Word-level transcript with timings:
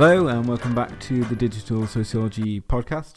Hello, 0.00 0.28
and 0.28 0.46
welcome 0.46 0.76
back 0.76 1.00
to 1.00 1.24
the 1.24 1.34
Digital 1.34 1.84
Sociology 1.88 2.60
Podcast. 2.60 3.14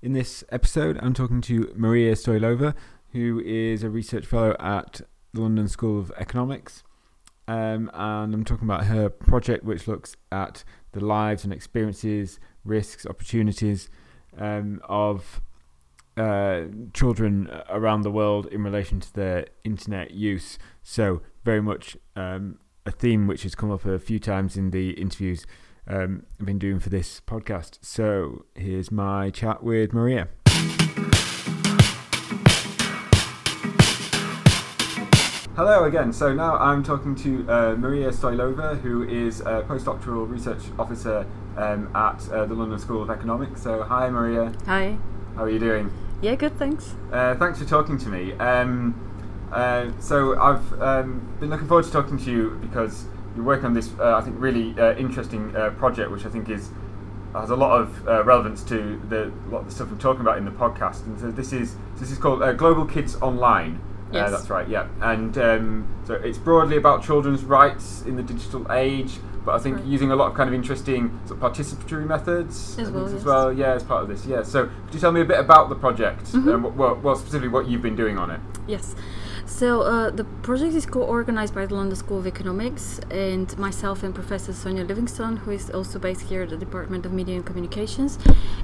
In 0.00 0.12
this 0.12 0.44
episode, 0.52 0.96
I'm 1.02 1.14
talking 1.14 1.40
to 1.40 1.72
Maria 1.74 2.12
Stoilova, 2.14 2.76
who 3.10 3.40
is 3.44 3.82
a 3.82 3.90
research 3.90 4.24
fellow 4.24 4.54
at 4.60 5.00
the 5.34 5.40
London 5.40 5.66
School 5.66 5.98
of 5.98 6.12
Economics. 6.16 6.84
Um, 7.48 7.90
and 7.92 8.32
I'm 8.32 8.44
talking 8.44 8.68
about 8.68 8.84
her 8.84 9.08
project, 9.08 9.64
which 9.64 9.88
looks 9.88 10.16
at 10.30 10.62
the 10.92 11.04
lives 11.04 11.42
and 11.42 11.52
experiences, 11.52 12.38
risks, 12.64 13.04
opportunities 13.04 13.90
um, 14.38 14.80
of 14.84 15.40
uh, 16.16 16.66
children 16.94 17.50
around 17.68 18.02
the 18.02 18.12
world 18.12 18.46
in 18.46 18.62
relation 18.62 19.00
to 19.00 19.12
their 19.12 19.46
internet 19.64 20.12
use. 20.12 20.56
So, 20.84 21.22
very 21.44 21.60
much 21.60 21.96
um, 22.14 22.60
a 22.90 22.92
theme 22.92 23.28
which 23.28 23.44
has 23.44 23.54
come 23.54 23.70
up 23.70 23.84
a 23.84 23.98
few 23.98 24.18
times 24.18 24.56
in 24.56 24.70
the 24.72 24.90
interviews 24.90 25.46
um, 25.86 26.26
I've 26.38 26.46
been 26.46 26.58
doing 26.58 26.80
for 26.80 26.90
this 26.90 27.20
podcast. 27.20 27.78
So, 27.82 28.44
here's 28.54 28.90
my 28.90 29.30
chat 29.30 29.62
with 29.62 29.92
Maria. 29.92 30.28
Hello 35.56 35.84
again. 35.84 36.12
So 36.12 36.32
now 36.32 36.56
I'm 36.56 36.82
talking 36.82 37.14
to 37.16 37.50
uh, 37.50 37.74
Maria 37.76 38.10
Stoilova, 38.10 38.80
who 38.80 39.02
is 39.02 39.40
a 39.40 39.62
postdoctoral 39.68 40.28
research 40.28 40.62
officer 40.78 41.26
um, 41.56 41.94
at 41.94 42.28
uh, 42.30 42.46
the 42.46 42.54
London 42.54 42.78
School 42.78 43.02
of 43.02 43.10
Economics. 43.10 43.62
So, 43.62 43.82
hi, 43.82 44.08
Maria. 44.10 44.52
Hi. 44.66 44.96
How 45.36 45.44
are 45.44 45.50
you 45.50 45.58
doing? 45.58 45.92
Yeah, 46.22 46.34
good, 46.34 46.56
thanks. 46.58 46.94
Uh, 47.12 47.34
thanks 47.36 47.58
for 47.58 47.64
talking 47.64 47.98
to 47.98 48.08
me. 48.08 48.32
Um, 48.34 49.09
uh, 49.52 49.90
so, 50.00 50.38
I've 50.40 50.80
um, 50.82 51.36
been 51.40 51.50
looking 51.50 51.66
forward 51.68 51.84
to 51.84 51.90
talking 51.92 52.18
to 52.18 52.30
you 52.30 52.58
because 52.60 53.04
you're 53.36 53.44
working 53.44 53.66
on 53.66 53.74
this, 53.74 53.90
uh, 53.98 54.16
I 54.16 54.20
think, 54.20 54.36
really 54.38 54.78
uh, 54.80 54.94
interesting 54.96 55.54
uh, 55.56 55.70
project, 55.70 56.10
which 56.10 56.26
I 56.26 56.28
think 56.28 56.48
is 56.48 56.70
has 57.32 57.50
a 57.50 57.54
lot 57.56 57.80
of 57.80 58.04
relevance 58.26 58.64
to 58.64 59.00
the 59.08 59.32
lot 59.50 59.60
of 59.60 59.66
the 59.66 59.70
stuff 59.70 59.88
I'm 59.88 59.98
talking 60.00 60.20
about 60.20 60.36
in 60.38 60.44
the 60.44 60.50
podcast. 60.50 61.06
And 61.06 61.18
so 61.20 61.30
this 61.30 61.52
is 61.52 61.76
this 61.96 62.10
is 62.10 62.18
called 62.18 62.40
Global 62.58 62.84
Kids 62.84 63.14
Online. 63.22 63.80
Yes. 64.12 64.26
Uh, 64.26 64.30
that's 64.30 64.50
right, 64.50 64.68
yeah. 64.68 64.88
And 65.00 65.38
um, 65.38 65.88
so 66.04 66.14
it's 66.14 66.38
broadly 66.38 66.76
about 66.76 67.04
children's 67.04 67.44
rights 67.44 68.02
in 68.02 68.16
the 68.16 68.22
digital 68.22 68.66
age, 68.72 69.12
but 69.44 69.54
I 69.54 69.58
think 69.58 69.76
Right. 69.76 69.84
using 69.86 70.10
a 70.10 70.16
lot 70.16 70.28
of 70.30 70.34
kind 70.34 70.48
of 70.48 70.54
interesting 70.54 71.20
sort 71.26 71.40
of 71.40 71.52
participatory 71.52 72.06
methods 72.06 72.76
As 72.78 72.90
well, 72.90 73.04
yes. 73.04 73.12
as 73.14 73.24
well. 73.24 73.52
Yeah, 73.52 73.72
as 73.74 73.84
part 73.84 74.02
of 74.02 74.08
this. 74.08 74.26
Yeah. 74.26 74.42
So 74.42 74.66
could 74.86 74.94
you 74.94 74.98
tell 75.00 75.12
me 75.12 75.20
a 75.20 75.24
bit 75.24 75.38
about 75.38 75.68
the 75.68 75.76
project? 75.76 76.24
Mhm. 76.32 76.52
Um, 76.54 76.76
well, 76.76 76.98
well, 77.00 77.14
specifically 77.14 77.48
what 77.48 77.68
you've 77.68 77.82
been 77.82 77.94
doing 77.96 78.18
on 78.18 78.30
it. 78.32 78.40
Yes. 78.66 78.96
So 79.50 79.82
uh, 79.82 80.10
the 80.10 80.24
project 80.42 80.74
is 80.74 80.86
co-organized 80.86 81.54
by 81.54 81.66
the 81.66 81.74
London 81.74 81.96
School 81.96 82.20
of 82.20 82.26
Economics 82.26 83.00
and 83.10 83.46
myself 83.58 84.04
and 84.04 84.14
Professor 84.14 84.54
Sonia 84.54 84.84
Livingstone, 84.84 85.38
who 85.38 85.50
is 85.50 85.70
also 85.70 85.98
based 85.98 86.22
here 86.22 86.42
at 86.42 86.50
the 86.50 86.56
Department 86.56 87.04
of 87.04 87.12
Media 87.12 87.34
and 87.34 87.44
Communications, 87.44 88.18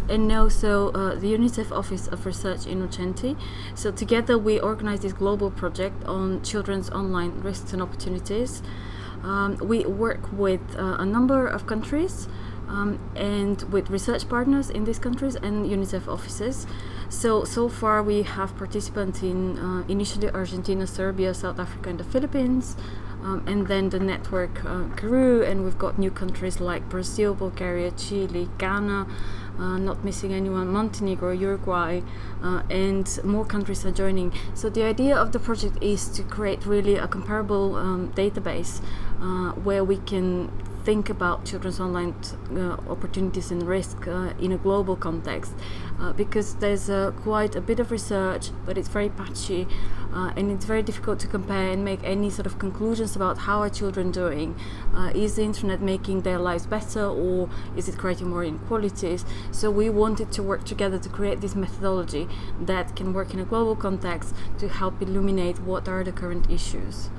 and 0.08 0.32
also 0.32 0.92
uh, 0.92 1.16
the 1.16 1.34
UNICEF 1.34 1.70
Office 1.70 2.06
of 2.06 2.24
Research 2.24 2.66
in 2.66 2.80
Innocenti. 2.80 3.36
So 3.74 3.90
together 3.90 4.38
we 4.38 4.58
organize 4.60 5.00
this 5.00 5.12
global 5.12 5.50
project 5.50 6.04
on 6.04 6.40
children's 6.42 6.88
online 6.90 7.40
risks 7.40 7.72
and 7.72 7.82
opportunities. 7.82 8.62
Um, 9.22 9.58
we 9.60 9.84
work 9.84 10.32
with 10.32 10.62
uh, 10.78 10.96
a 10.98 11.04
number 11.04 11.48
of 11.48 11.66
countries 11.66 12.28
um, 12.68 13.00
and 13.16 13.60
with 13.72 13.90
research 13.90 14.28
partners 14.28 14.70
in 14.70 14.84
these 14.84 15.00
countries 15.00 15.34
and 15.34 15.66
UNICEF 15.66 16.08
offices. 16.08 16.66
So 17.08 17.44
so 17.44 17.68
far 17.68 18.02
we 18.02 18.22
have 18.22 18.56
participants 18.56 19.22
in 19.22 19.58
uh, 19.58 19.84
initially 19.88 20.28
Argentina, 20.30 20.86
Serbia, 20.86 21.34
South 21.34 21.58
Africa, 21.58 21.90
and 21.90 22.00
the 22.00 22.04
Philippines. 22.04 22.76
Um, 23.22 23.42
and 23.48 23.66
then 23.66 23.88
the 23.88 23.98
network 23.98 24.64
uh, 24.64 24.82
grew, 24.94 25.42
and 25.42 25.64
we've 25.64 25.78
got 25.78 25.98
new 25.98 26.12
countries 26.12 26.60
like 26.60 26.88
Brazil, 26.88 27.34
Bulgaria, 27.34 27.90
Chile, 27.90 28.48
Ghana, 28.58 29.06
uh, 29.58 29.78
not 29.78 30.04
missing 30.04 30.32
anyone, 30.32 30.68
Montenegro, 30.68 31.32
Uruguay, 31.32 32.02
uh, 32.42 32.62
and 32.70 33.18
more 33.24 33.44
countries 33.44 33.84
are 33.84 33.90
joining. 33.90 34.32
So 34.54 34.68
the 34.68 34.84
idea 34.84 35.16
of 35.16 35.32
the 35.32 35.40
project 35.40 35.82
is 35.82 36.08
to 36.10 36.22
create 36.22 36.66
really 36.66 36.96
a 36.96 37.08
comparable 37.08 37.74
um, 37.74 38.12
database 38.12 38.80
uh, 39.20 39.52
where 39.52 39.82
we 39.82 39.96
can 39.96 40.52
think 40.86 41.10
about 41.10 41.44
children's 41.44 41.80
online 41.80 42.14
uh, 42.52 42.76
opportunities 42.88 43.50
and 43.50 43.64
risk 43.64 44.06
uh, 44.06 44.32
in 44.38 44.52
a 44.52 44.56
global 44.56 44.94
context 44.94 45.52
uh, 45.98 46.12
because 46.12 46.54
there's 46.56 46.88
uh, 46.88 47.10
quite 47.22 47.56
a 47.56 47.60
bit 47.60 47.80
of 47.80 47.90
research 47.90 48.50
but 48.64 48.78
it's 48.78 48.86
very 48.86 49.08
patchy 49.08 49.66
uh, 50.14 50.30
and 50.36 50.48
it's 50.52 50.64
very 50.64 50.84
difficult 50.84 51.18
to 51.18 51.26
compare 51.26 51.72
and 51.72 51.84
make 51.84 51.98
any 52.04 52.30
sort 52.30 52.46
of 52.46 52.60
conclusions 52.60 53.16
about 53.16 53.36
how 53.36 53.58
are 53.60 53.68
children 53.68 54.12
doing. 54.12 54.54
Is 55.12 55.34
the 55.34 55.42
internet 55.42 55.82
making 55.82 56.22
their 56.22 56.38
lives 56.38 56.66
better 56.66 57.04
or 57.04 57.50
is 57.76 57.88
it 57.88 57.98
creating 57.98 58.28
more 58.28 58.44
inequalities? 58.44 59.24
So 59.50 59.70
we 59.70 59.90
wanted 59.90 60.30
to 60.32 60.42
work 60.42 60.64
together 60.64 60.98
to 60.98 61.08
create 61.08 61.40
this 61.40 61.56
methodology 61.56 62.28
that 62.60 62.94
can 62.94 63.12
work 63.12 63.34
in 63.34 63.40
a 63.40 63.44
global 63.44 63.74
context 63.74 64.34
to 64.58 64.68
help 64.68 65.02
illuminate 65.02 65.58
what 65.60 65.88
are 65.88 66.04
the 66.04 66.12
current 66.12 66.48
issues 66.48 67.10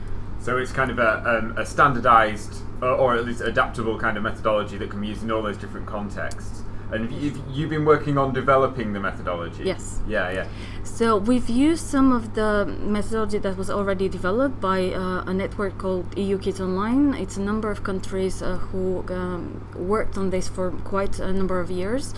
So 0.48 0.56
it's 0.56 0.72
kind 0.72 0.90
of 0.90 0.98
a, 0.98 1.40
um, 1.40 1.58
a 1.58 1.66
standardized 1.66 2.64
or, 2.82 2.92
or 2.92 3.16
at 3.18 3.26
least 3.26 3.42
adaptable 3.42 4.00
kind 4.00 4.16
of 4.16 4.24
methodology 4.24 4.78
that 4.78 4.90
can 4.90 5.02
be 5.02 5.08
used 5.08 5.22
in 5.22 5.30
all 5.30 5.42
those 5.42 5.58
different 5.58 5.86
contexts. 5.86 6.64
And 6.90 7.04
have 7.04 7.22
you, 7.22 7.44
you've 7.52 7.70
been 7.70 7.84
working 7.84 8.18
on 8.18 8.32
developing 8.32 8.94
the 8.94 9.02
methodology. 9.02 9.66
Yes. 9.66 10.00
Yeah, 10.08 10.32
yeah. 10.32 10.48
So 10.86 11.18
we've 11.18 11.50
used 11.50 11.86
some 11.86 12.14
of 12.14 12.34
the 12.34 12.66
methodology 12.66 13.40
that 13.40 13.58
was 13.58 13.70
already 13.70 14.08
developed 14.08 14.62
by 14.62 14.94
uh, 14.94 15.26
a 15.28 15.34
network 15.34 15.78
called 15.80 16.18
EU 16.18 16.38
Kids 16.38 16.62
Online. 16.62 17.14
It's 17.16 17.36
a 17.36 17.42
number 17.42 17.70
of 17.70 17.84
countries 17.84 18.42
uh, 18.42 18.56
who 18.56 19.04
um, 19.10 19.68
worked 19.76 20.18
on 20.18 20.30
this 20.30 20.48
for 20.48 20.72
quite 20.86 21.20
a 21.20 21.34
number 21.34 21.60
of 21.60 21.70
years. 21.70 22.14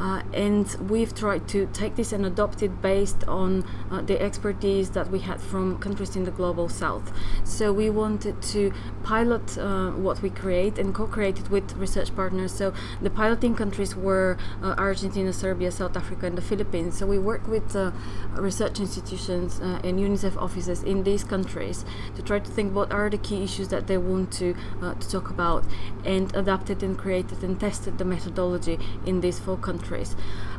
Uh, 0.00 0.22
and 0.32 0.66
we've 0.88 1.14
tried 1.14 1.46
to 1.48 1.68
take 1.74 1.94
this 1.94 2.12
and 2.12 2.24
adopt 2.24 2.62
it 2.62 2.80
based 2.80 3.22
on 3.28 3.62
uh, 3.90 4.00
the 4.00 4.18
expertise 4.20 4.90
that 4.90 5.10
we 5.10 5.18
had 5.18 5.38
from 5.40 5.78
countries 5.78 6.16
in 6.16 6.24
the 6.24 6.30
global 6.30 6.70
south. 6.70 7.12
So 7.44 7.70
we 7.70 7.90
wanted 7.90 8.40
to 8.54 8.72
pilot 9.02 9.58
uh, 9.58 9.90
what 9.90 10.22
we 10.22 10.30
create 10.30 10.78
and 10.78 10.94
co-create 10.94 11.38
it 11.38 11.50
with 11.50 11.76
research 11.76 12.16
partners. 12.16 12.52
So 12.52 12.72
the 13.02 13.10
piloting 13.10 13.54
countries 13.54 13.94
were 13.94 14.38
uh, 14.62 14.74
Argentina, 14.78 15.32
Serbia, 15.34 15.70
South 15.70 15.96
Africa, 15.96 16.26
and 16.26 16.38
the 16.38 16.42
Philippines. 16.42 16.96
So 16.96 17.06
we 17.06 17.18
work 17.18 17.46
with 17.46 17.76
uh, 17.76 17.90
research 18.32 18.80
institutions 18.80 19.60
uh, 19.60 19.80
and 19.84 19.98
UNICEF 19.98 20.34
offices 20.36 20.82
in 20.82 21.04
these 21.04 21.24
countries 21.24 21.84
to 22.16 22.22
try 22.22 22.38
to 22.38 22.50
think 22.50 22.74
what 22.74 22.90
are 22.90 23.10
the 23.10 23.18
key 23.18 23.44
issues 23.44 23.68
that 23.68 23.86
they 23.86 23.98
want 23.98 24.32
to 24.32 24.54
to 24.80 25.10
talk 25.10 25.28
about, 25.28 25.64
and 26.04 26.34
adapted 26.34 26.82
and 26.82 26.96
created 26.96 27.44
and 27.44 27.60
tested 27.60 27.98
the 27.98 28.04
methodology 28.04 28.78
in 29.04 29.20
these 29.20 29.38
four 29.38 29.58
countries. 29.58 29.89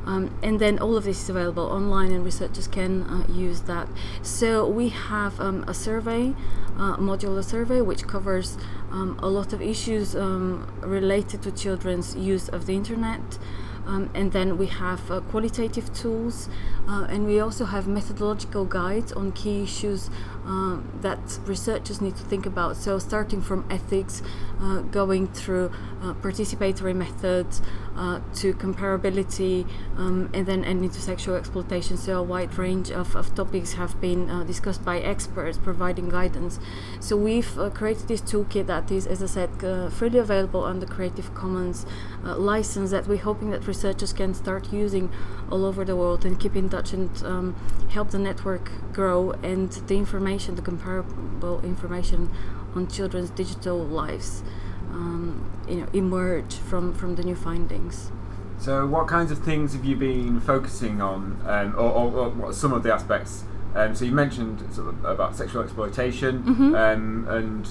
Um, 0.06 0.36
and 0.42 0.60
then 0.60 0.80
all 0.80 0.98
of 0.98 1.04
this 1.04 1.24
is 1.24 1.30
available 1.30 1.66
online, 1.66 2.12
and 2.12 2.26
researchers 2.26 2.68
can 2.68 3.04
uh, 3.04 3.26
use 3.32 3.62
that. 3.62 3.88
So 4.22 4.68
we 4.68 4.90
have 4.90 5.40
um, 5.40 5.64
a 5.68 5.74
survey, 5.74 6.34
uh, 6.78 6.98
modular 6.98 7.44
survey, 7.44 7.82
which 7.82 8.08
covers 8.08 8.58
um, 8.92 9.20
a 9.22 9.28
lot 9.28 9.54
of 9.54 9.62
issues 9.62 10.16
um, 10.16 10.68
related 10.82 11.42
to 11.44 11.52
children's 11.52 12.16
use 12.16 12.50
of 12.50 12.66
the 12.66 12.74
internet. 12.74 13.38
Um, 13.86 14.10
and 14.14 14.32
then 14.32 14.58
we 14.58 14.68
have 14.68 15.10
uh, 15.10 15.22
qualitative 15.22 15.92
tools, 15.94 16.50
uh, 16.88 17.08
and 17.10 17.26
we 17.26 17.40
also 17.40 17.66
have 17.66 17.88
methodological 17.88 18.66
guides 18.66 19.12
on 19.12 19.32
key 19.32 19.64
issues 19.64 20.10
um, 20.46 21.00
that 21.02 21.40
researchers 21.46 22.02
need 22.02 22.16
to 22.16 22.24
think 22.24 22.46
about. 22.46 22.78
So, 22.78 23.00
starting 23.00 23.42
from 23.42 23.66
ethics, 23.70 24.22
uh, 24.60 24.80
going 24.82 25.28
through 25.28 25.72
uh, 26.02 26.14
participatory 26.16 26.96
methods 26.96 27.62
uh, 27.96 28.22
to 28.36 28.54
comparability, 28.54 29.68
um, 29.98 30.30
and 30.34 30.46
then 30.46 30.64
ending 30.64 30.90
to 30.90 31.02
sexual 31.02 31.36
exploitation. 31.36 31.98
So, 31.98 32.20
a 32.20 32.24
wide 32.24 32.58
range 32.58 32.92
of, 32.92 33.16
of 33.16 33.34
topics 33.36 33.74
have 33.74 34.00
been 34.02 34.30
uh, 34.30 34.44
discussed 34.44 34.84
by 34.84 35.00
experts 35.00 35.58
providing 35.58 36.10
guidance. 36.10 36.60
So, 37.00 37.16
we've 37.16 37.58
uh, 37.60 37.70
created 37.70 38.08
this 38.08 38.22
toolkit 38.22 38.68
that 38.68 38.92
is, 38.92 39.08
as 39.08 39.22
I 39.22 39.28
said, 39.28 39.64
uh, 39.64 39.90
freely 39.90 40.20
available 40.20 40.64
under 40.64 40.86
Creative 40.86 41.34
Commons 41.36 41.86
license 42.24 42.92
that 42.92 43.08
we're 43.08 43.18
hoping 43.18 43.50
that 43.50 43.66
researchers 43.66 44.14
can 44.14 44.34
start 44.36 44.72
using 44.72 45.10
all 45.52 45.66
over 45.66 45.84
the 45.84 45.96
world 45.96 46.24
and 46.24 46.40
keep 46.40 46.56
in 46.56 46.70
touch 46.70 46.94
and 46.94 47.24
um, 47.24 47.56
help 47.90 48.12
the 48.12 48.20
network 48.20 48.72
grow 48.94 49.32
and 49.44 49.72
the 49.72 49.96
information, 49.96 50.31
the 50.40 50.62
comparable 50.62 51.60
information 51.64 52.30
on 52.76 52.88
children's 52.88 53.30
digital 53.32 53.78
lives, 53.78 54.44
um, 54.92 55.52
you 55.68 55.76
know, 55.76 55.88
emerge 55.94 56.56
from, 56.56 56.94
from 56.94 57.16
the 57.16 57.24
new 57.24 57.36
findings. 57.36 58.12
So 58.58 58.86
what 58.88 59.08
kinds 59.08 59.32
of 59.32 59.40
things 59.40 59.74
have 59.74 59.84
you 59.84 59.96
been 59.96 60.40
focusing 60.40 61.02
on, 61.02 61.42
um, 61.46 61.74
or, 61.76 61.92
or, 61.92 62.12
or 62.12 62.30
what 62.30 62.50
are 62.50 62.54
some 62.54 62.72
of 62.74 62.84
the 62.84 62.94
aspects? 62.94 63.44
Um, 63.76 63.94
so 63.96 64.06
you 64.06 64.12
mentioned 64.12 64.64
sort 64.74 64.90
of 64.90 65.04
about 65.06 65.36
sexual 65.36 65.64
exploitation, 65.64 66.44
Mhm. 66.44 66.76
um, 66.94 67.28
and 67.28 67.68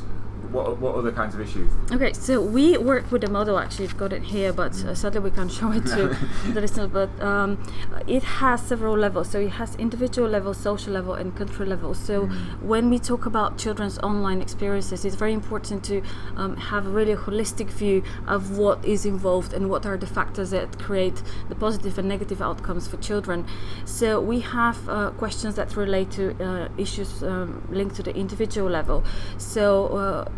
what 0.52 0.78
what 0.78 0.94
other 0.94 1.12
kinds 1.12 1.34
of 1.34 1.40
issues? 1.40 1.70
Okay, 1.92 2.12
so 2.12 2.40
we 2.40 2.76
work 2.78 3.10
with 3.10 3.24
a 3.24 3.30
model. 3.30 3.58
Actually, 3.58 3.86
I've 3.86 3.96
got 3.96 4.12
it 4.12 4.22
here, 4.22 4.52
but 4.52 4.72
uh, 4.84 4.94
sadly 4.94 5.20
we 5.20 5.30
can't 5.30 5.50
show 5.58 5.72
it 5.72 5.86
to 5.86 6.16
the 6.52 6.60
listeners. 6.60 6.90
But 6.90 7.10
um, 7.22 7.58
it 8.06 8.22
has 8.22 8.62
several 8.62 8.96
levels. 8.96 9.30
So 9.30 9.40
it 9.40 9.50
has 9.50 9.74
individual 9.76 10.28
level, 10.28 10.54
social 10.54 10.92
level, 10.92 11.14
and 11.14 11.36
country 11.36 11.66
level. 11.66 11.94
So 11.94 12.26
mm. 12.26 12.62
when 12.62 12.90
we 12.90 12.98
talk 12.98 13.26
about 13.26 13.58
children's 13.58 13.98
online 13.98 14.40
experiences, 14.40 15.04
it's 15.04 15.16
very 15.16 15.32
important 15.32 15.84
to 15.84 16.02
um, 16.36 16.56
have 16.56 16.86
a 16.86 16.90
really 16.90 17.14
holistic 17.14 17.68
view 17.68 18.02
of 18.26 18.58
what 18.58 18.84
is 18.84 19.06
involved 19.06 19.52
and 19.52 19.70
what 19.70 19.86
are 19.86 19.96
the 19.96 20.06
factors 20.06 20.50
that 20.50 20.78
create 20.78 21.22
the 21.48 21.54
positive 21.54 21.98
and 21.98 22.08
negative 22.08 22.40
outcomes 22.42 22.88
for 22.88 22.96
children. 22.98 23.46
So 23.84 24.20
we 24.20 24.40
have 24.40 24.88
uh, 24.88 25.10
questions 25.10 25.54
that 25.56 25.76
relate 25.76 26.10
to 26.12 26.34
uh, 26.42 26.68
issues 26.76 27.22
um, 27.22 27.62
linked 27.70 27.96
to 27.96 28.02
the 28.02 28.14
individual 28.14 28.68
level. 28.70 29.04
So 29.38 29.88
uh, 29.88 30.29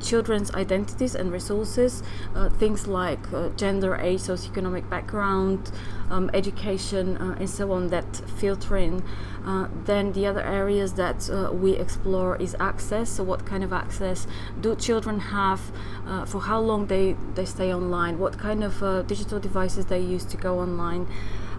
children's 0.00 0.50
identities 0.54 1.14
and 1.14 1.30
resources, 1.30 2.02
uh, 2.34 2.48
things 2.48 2.86
like 2.86 3.32
uh, 3.32 3.50
gender, 3.50 3.96
age, 3.96 4.20
socioeconomic 4.20 4.88
background, 4.88 5.70
um, 6.10 6.30
education, 6.34 7.16
uh, 7.18 7.36
and 7.38 7.48
so 7.48 7.70
on 7.72 7.88
that 7.88 8.16
filter 8.38 8.76
in. 8.76 9.02
Uh, 9.44 9.68
then 9.84 10.12
the 10.12 10.26
other 10.26 10.42
areas 10.42 10.94
that 10.94 11.30
uh, 11.30 11.50
we 11.52 11.72
explore 11.72 12.36
is 12.36 12.56
access. 12.60 13.10
So 13.10 13.24
what 13.24 13.46
kind 13.46 13.62
of 13.62 13.72
access 13.72 14.26
do 14.60 14.74
children 14.74 15.20
have? 15.20 15.60
Uh, 16.06 16.24
for 16.24 16.40
how 16.40 16.60
long 16.60 16.86
they, 16.86 17.16
they 17.34 17.44
stay 17.44 17.72
online? 17.72 18.18
What 18.18 18.38
kind 18.38 18.64
of 18.64 19.06
digital 19.06 19.38
devices 19.38 19.86
they 19.86 20.00
use 20.00 20.24
to 20.26 20.36
go 20.36 20.58
online? 20.58 21.06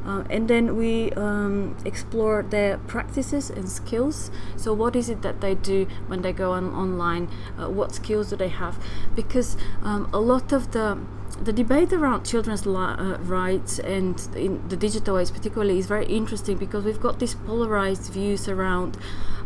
Uh, 0.05 0.23
and 0.29 0.47
then 0.47 0.75
we 0.75 1.11
um, 1.13 1.75
explore 1.85 2.43
their 2.43 2.77
practices 2.79 3.49
and 3.49 3.69
skills. 3.69 4.31
So, 4.55 4.73
what 4.73 4.95
is 4.95 5.09
it 5.09 5.21
that 5.21 5.41
they 5.41 5.55
do 5.55 5.87
when 6.07 6.21
they 6.21 6.33
go 6.33 6.51
on 6.53 6.73
online? 6.73 7.29
Uh, 7.57 7.69
what 7.69 7.93
skills 7.93 8.29
do 8.29 8.35
they 8.35 8.49
have? 8.49 8.83
Because 9.15 9.57
um, 9.83 10.09
a 10.13 10.19
lot 10.19 10.51
of 10.51 10.71
the 10.71 10.97
the 11.41 11.53
debate 11.53 11.91
around 11.91 12.23
children's 12.23 12.67
li- 12.67 12.75
uh, 12.75 13.17
rights 13.19 13.79
and 13.79 14.27
in 14.35 14.67
the 14.67 14.75
digital 14.77 15.17
age 15.17 15.31
particularly 15.33 15.79
is 15.79 15.87
very 15.87 16.05
interesting 16.05 16.55
because 16.55 16.83
we've 16.83 17.01
got 17.01 17.17
these 17.19 17.33
polarized 17.33 18.13
views 18.13 18.47
around 18.47 18.95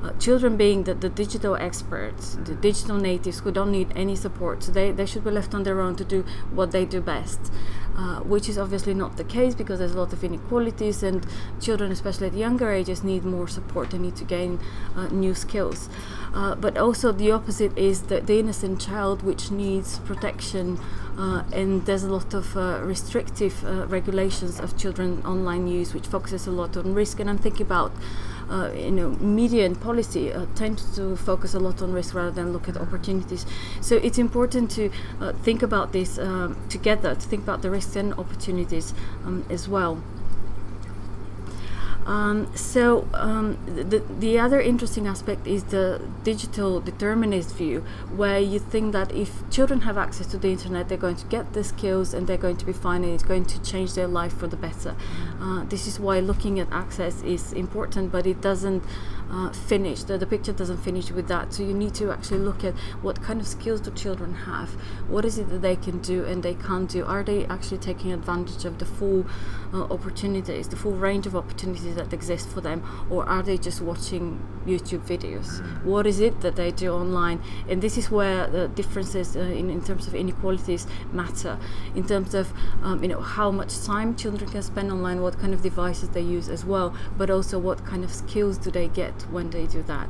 uh, 0.03 0.12
children 0.19 0.57
being 0.57 0.83
the, 0.83 0.94
the 0.94 1.09
digital 1.09 1.56
experts 1.56 2.38
the 2.45 2.56
digital 2.56 2.97
natives 2.97 3.39
who 3.39 3.51
don't 3.51 3.71
need 3.71 3.92
any 3.95 4.15
support. 4.15 4.63
So 4.63 4.71
they, 4.71 4.92
they 4.92 5.06
should 5.06 5.24
be 5.24 5.31
left 5.31 5.53
on 5.53 5.63
their 5.63 5.80
own 5.81 5.95
to 5.97 6.06
do 6.06 6.25
what 6.51 6.71
they 6.71 6.86
do 6.86 7.01
best 7.01 7.51
uh, 7.97 8.19
which 8.19 8.50
is 8.50 8.57
obviously 8.57 8.94
not 8.94 9.18
the 9.18 9.24
case 9.24 9.56
because 9.56 9.80
there's 9.80 9.94
a 9.94 9.97
lot 9.97 10.12
of 10.12 10.24
inequalities 10.24 11.01
and 11.03 11.25
children 11.62 11.92
especially 11.92 12.27
at 12.27 12.33
younger 12.33 12.71
ages 12.71 13.03
need 13.03 13.24
more 13.24 13.47
support. 13.47 13.92
They 13.92 13.97
need 13.97 14.15
to 14.18 14.25
gain 14.25 14.59
uh, 14.95 15.07
new 15.07 15.33
skills. 15.33 15.89
Uh, 16.33 16.56
but 16.56 16.77
also 16.77 17.12
the 17.12 17.31
opposite 17.31 17.77
is 17.77 18.03
the, 18.03 18.19
the 18.19 18.39
innocent 18.39 18.81
child 18.81 19.24
which 19.24 19.51
needs 19.51 20.00
protection 20.00 20.77
uh, 21.18 21.44
and 21.53 21.86
there's 21.86 22.03
a 22.03 22.12
lot 22.12 22.33
of 22.33 22.57
uh, 22.57 22.81
restrictive 22.83 23.63
regulations 23.89 24.59
of 24.59 24.77
children 24.77 25.24
online 25.25 25.65
use, 25.65 25.94
which 25.94 26.07
focuses 26.07 26.45
a 26.45 26.51
lot 26.51 26.75
on 26.75 26.94
risk. 26.94 27.21
And 27.21 27.30
I'm 27.30 27.38
thinking 27.38 27.65
about, 27.65 27.94
uh, 28.50 28.71
you 28.75 28.92
know, 28.92 29.09
media 29.12 29.65
and 29.65 29.80
policy 29.80 30.31
uh, 30.33 30.45
tend 30.56 30.77
to 30.95 31.15
focus 31.15 31.53
a 31.53 31.59
lot 31.59 31.81
on 31.81 31.94
risk 31.94 32.13
rather 32.13 32.31
than 32.31 32.53
look 32.53 32.69
at 32.69 32.77
opportunities. 32.77 33.45
So 33.81 33.95
it's 33.95 34.18
important 34.18 34.71
to 34.71 34.89
uh, 35.21 35.33
think 35.44 35.63
about 35.63 35.92
this 35.94 36.18
um, 36.19 36.57
together, 36.69 37.15
to 37.15 37.21
think 37.21 37.44
about 37.44 37.62
the 37.62 37.69
risks 37.69 37.95
and 37.95 38.13
opportunities 38.13 38.94
um, 39.25 39.45
as 39.50 39.68
well. 39.68 40.01
Um, 42.05 42.55
so 42.55 43.07
um, 43.13 43.57
the 43.65 44.03
the 44.19 44.37
other 44.39 44.61
interesting 44.61 45.07
aspect 45.07 45.47
is 45.47 45.63
the 45.65 46.01
digital 46.23 46.79
determinist 46.79 47.55
view, 47.55 47.83
where 48.15 48.39
you 48.39 48.59
think 48.59 48.93
that 48.93 49.11
if 49.11 49.29
children 49.49 49.81
have 49.81 49.97
access 49.97 50.27
to 50.27 50.37
the 50.37 50.49
internet, 50.49 50.87
they're 50.87 50.97
going 50.97 51.15
to 51.15 51.25
get 51.25 51.53
the 51.53 51.63
skills 51.63 52.13
and 52.13 52.27
they're 52.27 52.37
going 52.37 52.57
to 52.57 52.65
be 52.65 52.73
fine, 52.73 53.03
and 53.03 53.13
it's 53.13 53.23
going 53.23 53.45
to 53.45 53.61
change 53.63 53.93
their 53.95 54.07
life 54.07 54.37
for 54.37 54.47
the 54.47 54.57
better. 54.57 54.95
Uh, 55.41 55.63
this 55.65 55.87
is 55.87 55.99
why 55.99 56.19
looking 56.19 56.59
at 56.59 56.67
access 56.71 57.23
is 57.23 57.53
important, 57.53 58.11
but 58.11 58.27
it 58.27 58.39
doesn't 58.39 58.83
uh, 59.31 59.51
finish. 59.51 60.04
The, 60.04 60.18
the 60.18 60.25
picture 60.25 60.54
doesn't 60.54 60.77
finish 60.77 61.12
with 61.12 61.27
that. 61.27 61.54
So 61.54 61.63
you 61.63 61.74
need 61.74 61.94
to 61.95 62.12
actually 62.12 62.39
look 62.39 62.63
at 62.63 62.74
what 63.01 63.22
kind 63.22 63.39
of 63.42 63.48
skills 63.48 63.81
do 63.81 63.92
children 63.92 64.33
have, 64.33 64.69
what 65.07 65.25
is 65.25 65.38
it 65.38 65.50
that 65.50 65.62
they 65.62 65.75
can 65.75 66.00
do 66.00 66.24
and 66.25 66.44
they 66.44 66.54
can't 66.54 66.89
do. 66.89 67.06
Are 67.06 67.24
they 67.24 67.45
actually 67.45 67.77
taking 67.77 68.12
advantage 68.12 68.66
of 68.66 68.80
the 68.80 68.86
full 68.86 69.25
uh, 69.74 69.83
opportunities, 69.83 70.68
the 70.68 70.75
full 70.75 70.94
range 70.94 71.25
of 71.25 71.36
opportunities 71.36 71.95
that 71.95 72.13
exist 72.13 72.50
for 72.50 72.62
them, 72.62 72.83
or 73.10 73.27
are 73.27 73.44
they 73.44 73.57
just 73.57 73.81
watching 73.81 74.39
YouTube 74.66 75.01
videos? 75.01 75.62
Mm. 75.62 75.83
What 75.83 76.07
is 76.07 76.19
it 76.19 76.42
that 76.42 76.56
they 76.56 76.72
do 76.72 76.94
online? 76.94 77.42
And 77.69 77.81
this 77.81 77.98
is 77.98 78.10
where 78.12 78.48
the 78.48 78.68
differences 78.68 79.36
uh, 79.36 79.39
in, 79.39 79.69
in 79.69 79.83
terms 79.83 80.07
of 80.07 80.16
inequalities 80.16 80.88
matter. 81.12 81.57
In 81.95 82.06
terms 82.06 82.33
of 82.33 82.54
um, 82.83 83.01
you 83.01 83.10
know 83.10 83.22
how 83.22 83.51
much 83.51 83.83
time 83.83 84.16
children 84.16 84.50
can 84.50 84.62
spend 84.62 84.92
online, 84.92 85.22
what 85.22 85.39
kind 85.39 85.54
of 85.54 85.62
devices 85.62 86.10
they 86.10 86.22
use 86.22 86.50
as 86.50 86.66
well, 86.66 86.95
but 87.18 87.30
also 87.30 87.60
what 87.60 87.86
kind 87.86 88.04
of 88.04 88.13
skills 88.13 88.57
do 88.57 88.72
they 88.72 88.88
get 88.88 89.14
when 89.23 89.50
they 89.50 89.65
do 89.67 89.83
that. 89.83 90.09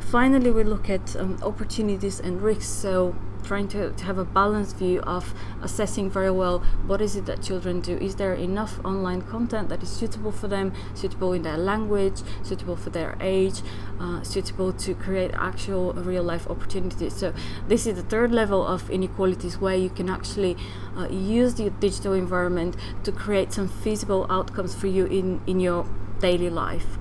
Finally, 0.00 0.52
we 0.52 0.62
look 0.62 0.88
at 0.88 1.16
um, 1.16 1.36
opportunities 1.42 2.20
and 2.20 2.40
risks. 2.40 2.66
So, 2.66 3.16
trying 3.42 3.68
to, 3.68 3.90
to 3.92 4.04
have 4.04 4.18
a 4.18 4.24
balanced 4.24 4.76
view 4.76 5.00
of 5.00 5.32
assessing 5.62 6.10
very 6.10 6.30
well 6.30 6.58
what 6.86 7.00
is 7.00 7.16
it 7.16 7.26
that 7.26 7.42
children 7.42 7.80
do. 7.80 7.96
Is 7.96 8.16
there 8.16 8.34
enough 8.34 8.84
online 8.84 9.22
content 9.22 9.68
that 9.68 9.82
is 9.82 9.88
suitable 9.88 10.32
for 10.32 10.48
them, 10.48 10.72
suitable 10.94 11.32
in 11.32 11.42
their 11.42 11.56
language, 11.56 12.22
suitable 12.42 12.76
for 12.76 12.90
their 12.90 13.16
age, 13.20 13.62
uh, 14.00 14.22
suitable 14.22 14.72
to 14.72 14.94
create 14.94 15.30
actual 15.34 15.92
real 15.94 16.22
life 16.22 16.48
opportunities? 16.48 17.14
So, 17.16 17.32
this 17.68 17.86
is 17.86 17.96
the 17.96 18.02
third 18.02 18.32
level 18.32 18.66
of 18.66 18.88
inequalities 18.90 19.58
where 19.58 19.76
you 19.76 19.90
can 19.90 20.08
actually 20.08 20.56
uh, 20.96 21.08
use 21.08 21.54
the 21.54 21.70
digital 21.70 22.12
environment 22.12 22.76
to 23.04 23.12
create 23.12 23.52
some 23.52 23.68
feasible 23.68 24.26
outcomes 24.30 24.74
for 24.74 24.86
you 24.86 25.06
in, 25.06 25.40
in 25.46 25.60
your 25.60 25.86
daily 26.20 26.50
life 26.50 26.98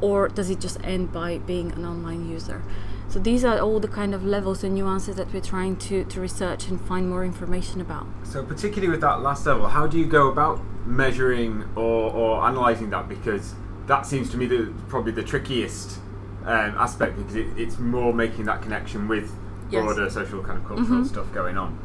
or 0.00 0.28
does 0.28 0.50
it 0.50 0.60
just 0.60 0.82
end 0.84 1.12
by 1.12 1.38
being 1.38 1.72
an 1.72 1.84
online 1.84 2.28
user? 2.28 2.62
So 3.08 3.20
these 3.20 3.44
are 3.44 3.58
all 3.60 3.80
the 3.80 3.88
kind 3.88 4.14
of 4.14 4.24
levels 4.24 4.64
and 4.64 4.74
nuances 4.74 5.16
that 5.16 5.32
we're 5.32 5.40
trying 5.40 5.76
to, 5.76 6.04
to 6.04 6.20
research 6.20 6.68
and 6.68 6.80
find 6.80 7.08
more 7.08 7.24
information 7.24 7.80
about. 7.80 8.06
So 8.24 8.44
particularly 8.44 8.88
with 8.88 9.00
that 9.00 9.22
last 9.22 9.46
level, 9.46 9.68
how 9.68 9.86
do 9.86 9.98
you 9.98 10.06
go 10.06 10.28
about 10.28 10.60
measuring 10.84 11.64
or, 11.76 12.10
or 12.12 12.48
analysing 12.48 12.90
that? 12.90 13.08
Because 13.08 13.54
that 13.86 14.06
seems 14.06 14.30
to 14.30 14.36
me 14.36 14.46
the, 14.46 14.74
probably 14.88 15.12
the 15.12 15.22
trickiest 15.22 15.98
um, 16.44 16.76
aspect 16.78 17.16
because 17.16 17.36
it, 17.36 17.46
it's 17.56 17.78
more 17.78 18.12
making 18.12 18.44
that 18.46 18.60
connection 18.62 19.08
with 19.08 19.32
yes. 19.70 19.82
broader 19.82 20.10
social 20.10 20.42
kind 20.42 20.58
of 20.58 20.64
cultural 20.66 20.86
mm-hmm. 20.86 21.04
stuff 21.04 21.32
going 21.32 21.56
on. 21.56 21.78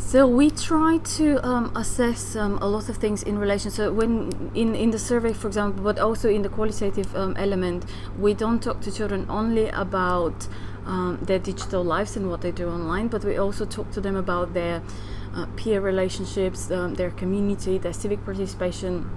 So 0.00 0.26
we 0.26 0.50
try 0.50 0.98
to 0.98 1.46
um, 1.46 1.70
assess 1.76 2.34
um, 2.34 2.58
a 2.60 2.66
lot 2.66 2.88
of 2.88 2.96
things 2.96 3.22
in 3.22 3.38
relation. 3.38 3.70
So 3.70 3.92
when 3.92 4.50
in 4.56 4.74
in 4.74 4.90
the 4.90 4.98
survey, 4.98 5.32
for 5.32 5.46
example, 5.46 5.84
but 5.84 6.00
also 6.00 6.28
in 6.28 6.42
the 6.42 6.48
qualitative 6.48 7.14
um, 7.14 7.36
element, 7.36 7.84
we 8.18 8.34
don't 8.34 8.60
talk 8.60 8.80
to 8.80 8.90
children 8.90 9.26
only 9.28 9.68
about 9.68 10.48
um, 10.84 11.18
their 11.22 11.38
digital 11.38 11.84
lives 11.84 12.16
and 12.16 12.28
what 12.28 12.40
they 12.40 12.50
do 12.50 12.68
online, 12.68 13.06
but 13.06 13.24
we 13.24 13.36
also 13.36 13.64
talk 13.64 13.92
to 13.92 14.00
them 14.00 14.16
about 14.16 14.52
their 14.52 14.82
uh, 15.34 15.46
peer 15.54 15.80
relationships, 15.80 16.70
um, 16.72 16.94
their 16.94 17.12
community, 17.12 17.78
their 17.78 17.92
civic 17.92 18.24
participation, 18.24 19.08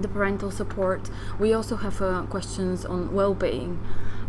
the 0.00 0.08
parental 0.08 0.50
support. 0.50 1.10
We 1.38 1.52
also 1.52 1.76
have 1.76 2.00
uh, 2.00 2.22
questions 2.22 2.86
on 2.86 3.12
well-being. 3.12 3.78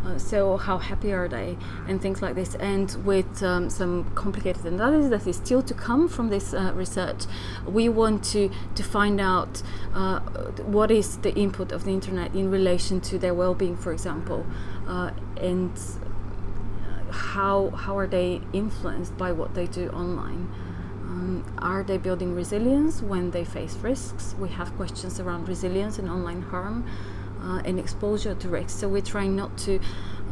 Uh, 0.05 0.17
so 0.17 0.57
how 0.57 0.77
happy 0.77 1.13
are 1.13 1.27
they 1.27 1.57
and 1.88 2.01
things 2.01 2.22
like 2.22 2.36
this. 2.36 2.55
And 2.55 2.93
with 3.05 3.41
um, 3.41 3.69
some 3.69 4.12
complicated 4.15 4.65
analysis 4.65 5.10
that 5.10 5.27
is 5.29 5.38
still 5.38 5.62
to 5.62 5.74
come 5.74 6.07
from 6.07 6.29
this 6.29 6.53
uh, 6.53 6.72
research 6.75 7.24
we 7.65 7.89
want 7.89 8.24
to 8.24 8.50
to 8.75 8.83
find 8.83 9.22
out 9.22 9.62
uh, 9.93 10.19
what 10.65 10.91
is 10.91 11.17
the 11.17 11.33
input 11.36 11.72
of 11.72 11.86
the 11.86 11.91
internet 11.91 12.36
in 12.36 12.51
relation 12.51 13.00
to 13.01 13.17
their 13.17 13.33
well-being 13.33 13.77
for 13.77 13.91
example 13.91 14.45
uh, 14.88 15.12
and 15.38 15.72
how 17.13 17.69
how 17.69 17.98
are 17.98 18.07
they 18.07 18.41
influenced 18.51 19.17
by 19.17 19.31
what 19.31 19.53
they 19.53 19.67
do 19.67 19.89
online? 19.89 20.51
Um, 21.03 21.45
are 21.60 21.83
they 21.83 21.98
building 21.98 22.33
resilience 22.33 23.01
when 23.01 23.31
they 23.31 23.45
face 23.45 23.75
risks? 23.75 24.36
We 24.39 24.50
have 24.50 24.75
questions 24.75 25.19
around 25.19 25.48
resilience 25.48 26.00
and 26.00 26.10
online 26.10 26.41
harm 26.41 26.86
uh, 27.44 27.62
exposure 27.78 28.36
to 28.36 28.48
risk. 28.48 28.80
So 28.80 28.88
we're 28.88 29.02
trying 29.02 29.36
not 29.36 29.58
to, 29.60 29.80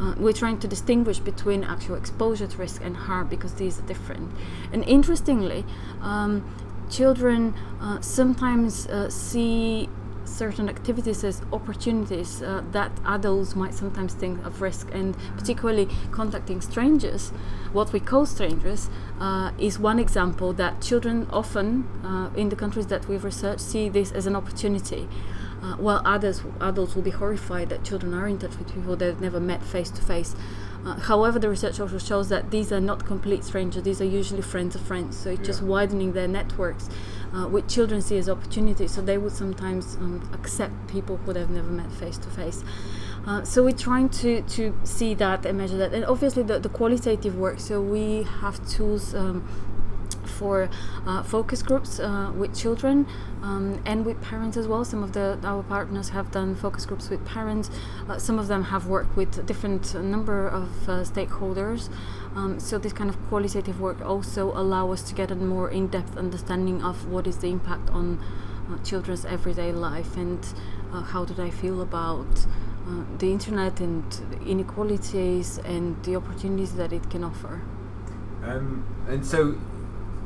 uh, 0.00 0.14
we're 0.18 0.32
trying 0.32 0.58
to 0.60 0.68
distinguish 0.68 1.18
between 1.18 1.64
actual 1.64 1.96
exposure 1.96 2.46
to 2.46 2.56
risk 2.56 2.82
and 2.84 2.96
harm 2.96 3.28
because 3.28 3.54
these 3.54 3.78
are 3.78 3.86
different. 3.86 4.30
And 4.72 4.84
interestingly, 4.84 5.64
um, 6.00 6.44
children 6.90 7.54
uh, 7.80 8.00
sometimes 8.00 8.86
uh, 8.86 9.08
see 9.08 9.88
certain 10.24 10.68
activities 10.68 11.24
as 11.24 11.42
opportunities 11.52 12.42
uh, 12.42 12.62
that 12.72 12.92
adults 13.04 13.54
might 13.56 13.74
sometimes 13.74 14.14
think 14.14 14.44
of 14.46 14.62
risk 14.62 14.88
and 14.92 15.16
particularly 15.36 15.88
contacting 16.10 16.60
strangers 16.60 17.30
what 17.72 17.92
we 17.92 18.00
call 18.00 18.24
strangers 18.24 18.88
uh, 19.20 19.50
is 19.58 19.78
one 19.78 19.98
example 19.98 20.52
that 20.52 20.80
children 20.80 21.26
often 21.30 21.84
uh, 22.04 22.30
in 22.36 22.48
the 22.48 22.56
countries 22.56 22.86
that 22.86 23.06
we've 23.08 23.24
researched 23.24 23.60
see 23.60 23.88
this 23.88 24.12
as 24.12 24.26
an 24.26 24.36
opportunity 24.36 25.08
uh, 25.62 25.76
while 25.76 26.02
others 26.04 26.42
adults 26.60 26.94
will 26.94 27.02
be 27.02 27.10
horrified 27.10 27.68
that 27.68 27.84
children 27.84 28.12
are 28.12 28.26
in 28.26 28.38
touch 28.38 28.56
with 28.58 28.72
people 28.72 28.96
they've 28.96 29.20
never 29.20 29.40
met 29.40 29.62
face 29.62 29.90
to 29.90 30.02
face 30.02 30.34
however, 30.84 31.38
the 31.38 31.48
research 31.48 31.78
also 31.78 31.98
shows 31.98 32.28
that 32.28 32.50
these 32.50 32.72
are 32.72 32.80
not 32.80 33.06
complete 33.06 33.44
strangers, 33.44 33.82
these 33.84 34.00
are 34.00 34.06
usually 34.06 34.42
friends 34.42 34.74
of 34.74 34.80
friends, 34.80 35.16
so 35.16 35.30
it's 35.30 35.40
yeah. 35.40 35.46
just 35.46 35.62
widening 35.62 36.12
their 36.12 36.26
networks, 36.26 36.88
uh, 37.32 37.46
which 37.46 37.68
children 37.68 38.02
see 38.02 38.18
as 38.18 38.28
opportunities, 38.28 38.92
so 38.92 39.00
they 39.00 39.18
would 39.18 39.32
sometimes 39.32 39.96
um, 39.96 40.28
accept 40.32 40.72
people 40.88 41.18
who 41.18 41.32
they've 41.32 41.50
never 41.50 41.70
met 41.70 41.90
face 41.92 42.18
to 42.18 42.28
face. 42.30 42.64
Uh, 43.24 43.44
so 43.44 43.62
we're 43.62 43.70
trying 43.70 44.08
to, 44.08 44.42
to 44.42 44.76
see 44.82 45.14
that 45.14 45.46
and 45.46 45.56
measure 45.56 45.76
that. 45.76 45.94
And 45.94 46.04
obviously, 46.04 46.42
the, 46.42 46.58
the 46.58 46.68
qualitative 46.68 47.38
work. 47.38 47.60
So 47.60 47.80
we 47.80 48.24
have 48.40 48.68
tools 48.68 49.14
um, 49.14 49.46
for 50.42 50.68
uh, 51.06 51.22
focus 51.22 51.62
groups 51.62 52.00
uh, 52.00 52.32
with 52.36 52.52
children 52.62 53.06
um, 53.42 53.80
and 53.86 54.04
with 54.04 54.20
parents 54.20 54.56
as 54.56 54.66
well. 54.66 54.84
Some 54.84 55.02
of 55.04 55.12
the 55.12 55.38
our 55.44 55.62
partners 55.62 56.08
have 56.08 56.32
done 56.32 56.56
focus 56.56 56.84
groups 56.84 57.08
with 57.08 57.24
parents. 57.24 57.70
Uh, 58.08 58.18
some 58.18 58.38
of 58.40 58.48
them 58.48 58.64
have 58.64 58.86
worked 58.88 59.16
with 59.16 59.38
a 59.38 59.44
different 59.44 59.94
number 59.94 60.48
of 60.48 60.68
uh, 60.88 60.92
stakeholders. 61.04 61.88
Um, 62.34 62.58
so 62.58 62.76
this 62.76 62.92
kind 62.92 63.08
of 63.08 63.16
qualitative 63.28 63.80
work 63.80 64.00
also 64.04 64.50
allow 64.62 64.90
us 64.90 65.02
to 65.08 65.14
get 65.14 65.30
a 65.30 65.36
more 65.36 65.70
in-depth 65.70 66.16
understanding 66.16 66.82
of 66.82 67.06
what 67.12 67.26
is 67.26 67.36
the 67.38 67.48
impact 67.48 67.90
on 67.90 68.18
uh, 68.18 68.82
children's 68.82 69.24
everyday 69.24 69.70
life 69.70 70.16
and 70.16 70.40
uh, 70.92 71.02
how 71.02 71.24
do 71.24 71.34
they 71.34 71.50
feel 71.50 71.80
about 71.80 72.46
the 73.18 73.30
internet 73.30 73.80
and 73.80 74.04
inequalities 74.44 75.58
and 75.64 76.02
the 76.04 76.16
opportunities 76.16 76.74
that 76.74 76.92
it 76.92 77.08
can 77.08 77.22
offer. 77.22 77.62
Um, 78.42 78.84
and 79.08 79.24
so 79.24 79.56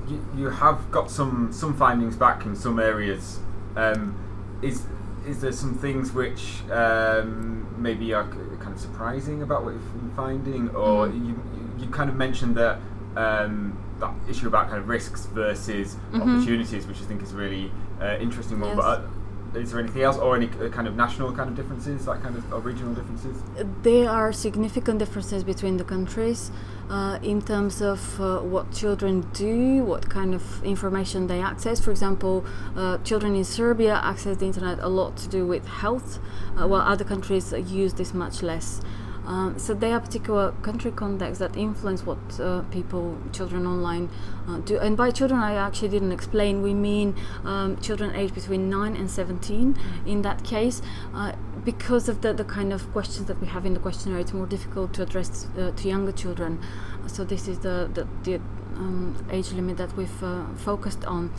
you, 0.08 0.26
you 0.36 0.50
have 0.50 0.90
got 0.90 1.10
some 1.10 1.52
some 1.52 1.76
findings 1.76 2.16
back 2.16 2.46
in 2.46 2.54
some 2.54 2.78
areas. 2.78 3.40
Um, 3.76 4.16
is 4.62 4.86
is 5.26 5.40
there 5.40 5.52
some 5.52 5.74
things 5.74 6.12
which 6.12 6.62
um, 6.70 7.66
maybe 7.80 8.14
are 8.14 8.28
kind 8.60 8.72
of 8.74 8.80
surprising 8.80 9.42
about 9.42 9.64
what 9.64 9.74
you've 9.74 9.92
been 9.94 10.12
finding, 10.14 10.68
or 10.70 11.08
mm. 11.08 11.26
you 11.26 11.42
you 11.78 11.90
kind 11.90 12.08
of 12.08 12.16
mentioned 12.16 12.56
that 12.56 12.78
um, 13.16 13.78
that 14.00 14.14
issue 14.28 14.46
about 14.46 14.68
kind 14.68 14.78
of 14.78 14.88
risks 14.88 15.26
versus 15.26 15.94
mm-hmm. 15.94 16.22
opportunities, 16.22 16.86
which 16.86 16.98
I 16.98 17.04
think 17.04 17.22
is 17.22 17.32
really 17.32 17.70
uh, 18.00 18.16
interesting 18.18 18.60
one. 18.60 18.70
Yes. 18.70 18.76
But 18.76 18.84
uh, 18.84 19.08
is 19.54 19.70
there 19.70 19.80
anything 19.80 20.02
else, 20.02 20.18
or 20.18 20.36
any 20.36 20.48
kind 20.48 20.86
of 20.86 20.96
national 20.96 21.32
kind 21.32 21.48
of 21.48 21.56
differences, 21.56 22.06
like 22.06 22.22
kind 22.22 22.36
of 22.36 22.52
or 22.52 22.60
regional 22.60 22.94
differences? 22.94 23.42
There 23.82 24.10
are 24.10 24.32
significant 24.32 24.98
differences 24.98 25.44
between 25.44 25.76
the 25.76 25.84
countries 25.84 26.50
uh, 26.90 27.18
in 27.22 27.42
terms 27.42 27.80
of 27.80 28.20
uh, 28.20 28.40
what 28.40 28.72
children 28.72 29.22
do, 29.32 29.84
what 29.84 30.08
kind 30.10 30.34
of 30.34 30.62
information 30.64 31.26
they 31.26 31.40
access. 31.40 31.80
For 31.80 31.90
example, 31.90 32.44
uh, 32.76 32.98
children 32.98 33.34
in 33.34 33.44
Serbia 33.44 34.00
access 34.02 34.36
the 34.36 34.46
internet 34.46 34.78
a 34.80 34.88
lot 34.88 35.16
to 35.18 35.28
do 35.28 35.46
with 35.46 35.66
health, 35.66 36.18
uh, 36.56 36.66
while 36.66 36.82
other 36.82 37.04
countries 37.04 37.52
use 37.52 37.94
this 37.94 38.12
much 38.14 38.42
less. 38.42 38.80
Um, 39.26 39.58
so 39.58 39.74
there 39.74 39.92
are 39.92 40.00
particular 40.00 40.52
country 40.62 40.92
contexts 40.92 41.40
that 41.40 41.56
influence 41.56 42.06
what 42.06 42.18
uh, 42.40 42.62
people, 42.70 43.18
children 43.32 43.66
online 43.66 44.08
uh, 44.48 44.58
do. 44.58 44.78
And 44.78 44.96
by 44.96 45.10
children, 45.10 45.40
I 45.40 45.54
actually 45.54 45.88
didn't 45.88 46.12
explain. 46.12 46.62
We 46.62 46.74
mean 46.74 47.16
um, 47.44 47.76
children 47.78 48.14
aged 48.14 48.34
between 48.34 48.70
9 48.70 48.96
and 48.96 49.10
17 49.10 49.74
mm. 49.74 50.06
in 50.06 50.22
that 50.22 50.44
case. 50.44 50.80
Uh, 51.12 51.32
because 51.64 52.08
of 52.08 52.20
the, 52.20 52.32
the 52.32 52.44
kind 52.44 52.72
of 52.72 52.90
questions 52.92 53.26
that 53.26 53.40
we 53.40 53.48
have 53.48 53.66
in 53.66 53.74
the 53.74 53.80
questionnaire, 53.80 54.20
it's 54.20 54.32
more 54.32 54.46
difficult 54.46 54.94
to 54.94 55.02
address 55.02 55.48
uh, 55.58 55.72
to 55.72 55.88
younger 55.88 56.12
children. 56.12 56.60
So 57.08 57.24
this 57.24 57.48
is 57.48 57.58
the, 57.58 57.90
the, 57.92 58.06
the 58.22 58.40
um, 58.76 59.16
age 59.30 59.52
limit 59.52 59.76
that 59.78 59.96
we've 59.96 60.22
uh, 60.22 60.44
focused 60.54 61.04
on. 61.06 61.32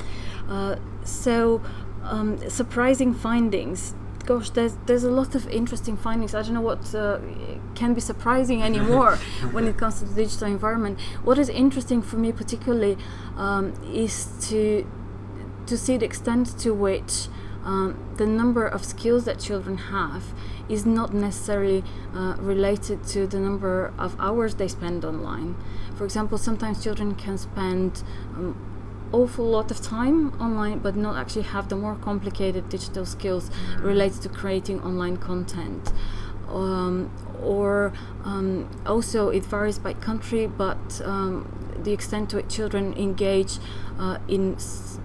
Uh, 0.50 0.76
so 1.04 1.62
um, 2.04 2.38
surprising 2.50 3.14
findings 3.14 3.94
gosh, 4.28 4.50
there's 4.52 4.76
there's 4.86 5.06
a 5.06 5.10
lot 5.10 5.34
of 5.34 5.48
interesting 5.48 5.98
findings. 5.98 6.36
I 6.36 6.42
don't 6.44 6.54
know 6.54 6.68
what 6.72 6.94
uh, 6.94 7.20
can 7.74 7.94
be 7.94 8.02
surprising 8.02 8.62
anymore 8.62 9.16
when 9.54 9.68
it 9.68 9.78
comes 9.78 10.00
to 10.00 10.06
the 10.06 10.16
digital 10.24 10.48
environment. 10.48 11.00
What 11.24 11.40
is 11.40 11.50
interesting 11.50 12.02
for 12.02 12.18
me 12.18 12.32
particularly 12.32 12.98
um, 13.38 13.74
is 14.06 14.16
to 14.50 14.86
to 15.66 15.78
see 15.78 15.98
the 15.98 16.06
extent 16.06 16.60
to 16.60 16.74
which 16.74 17.28
um, 17.64 17.98
the 18.18 18.26
number 18.26 18.66
of 18.66 18.86
skills 18.86 19.26
that 19.26 19.40
children 19.40 19.78
have 19.78 20.24
is 20.70 20.86
not 20.86 21.14
necessarily 21.14 21.84
uh, 22.14 22.36
related 22.38 23.04
to 23.04 23.28
the 23.28 23.40
number 23.40 23.94
of 23.98 24.16
hours 24.20 24.56
they 24.56 24.68
spend 24.68 25.04
online. 25.04 25.56
For 25.98 26.06
example, 26.06 26.38
sometimes 26.38 26.84
children 26.84 27.16
can 27.16 27.38
spend 27.38 28.04
um, 28.36 28.56
awful 29.12 29.46
lot 29.46 29.72
of 29.72 29.82
time 29.82 30.34
online 30.42 30.80
but 30.80 30.96
not 30.96 31.16
actually 31.18 31.44
have 31.44 31.70
the 31.70 31.76
more 31.76 31.96
complicated 31.96 32.68
digital 32.70 33.06
skills 33.06 33.50
related 33.80 34.22
to 34.22 34.30
creating 34.30 34.82
online 34.82 35.18
content 35.18 35.94
um, 36.50 37.12
or 37.42 37.94
um, 38.24 38.70
also 38.86 39.30
it 39.30 39.44
varies 39.46 39.80
by 39.80 39.94
country 39.94 40.48
but 40.48 41.02
um, 41.04 41.48
the 41.84 41.92
extent 41.92 42.30
to 42.30 42.38
which 42.38 42.50
children 42.50 42.94
engage 42.94 43.60
uh, 44.00 44.18
in 44.28 44.58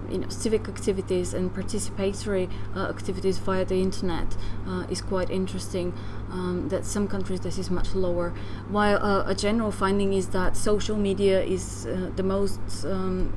you 0.09 0.17
know, 0.19 0.29
civic 0.29 0.67
activities 0.67 1.33
and 1.33 1.53
participatory 1.53 2.49
uh, 2.75 2.87
activities 2.89 3.37
via 3.37 3.65
the 3.65 3.81
internet 3.81 4.35
uh, 4.67 4.85
is 4.89 5.01
quite 5.01 5.29
interesting. 5.29 5.93
Um, 6.31 6.67
that 6.69 6.83
some 6.83 7.07
countries 7.07 7.41
this 7.41 7.59
is 7.59 7.69
much 7.69 7.93
lower. 7.93 8.33
While 8.69 8.97
uh, 8.97 9.23
a 9.27 9.35
general 9.35 9.71
finding 9.71 10.13
is 10.13 10.27
that 10.29 10.57
social 10.57 10.97
media 10.97 11.43
is 11.43 11.85
uh, 11.85 12.09
the 12.15 12.23
most 12.23 12.59
um, 12.85 13.31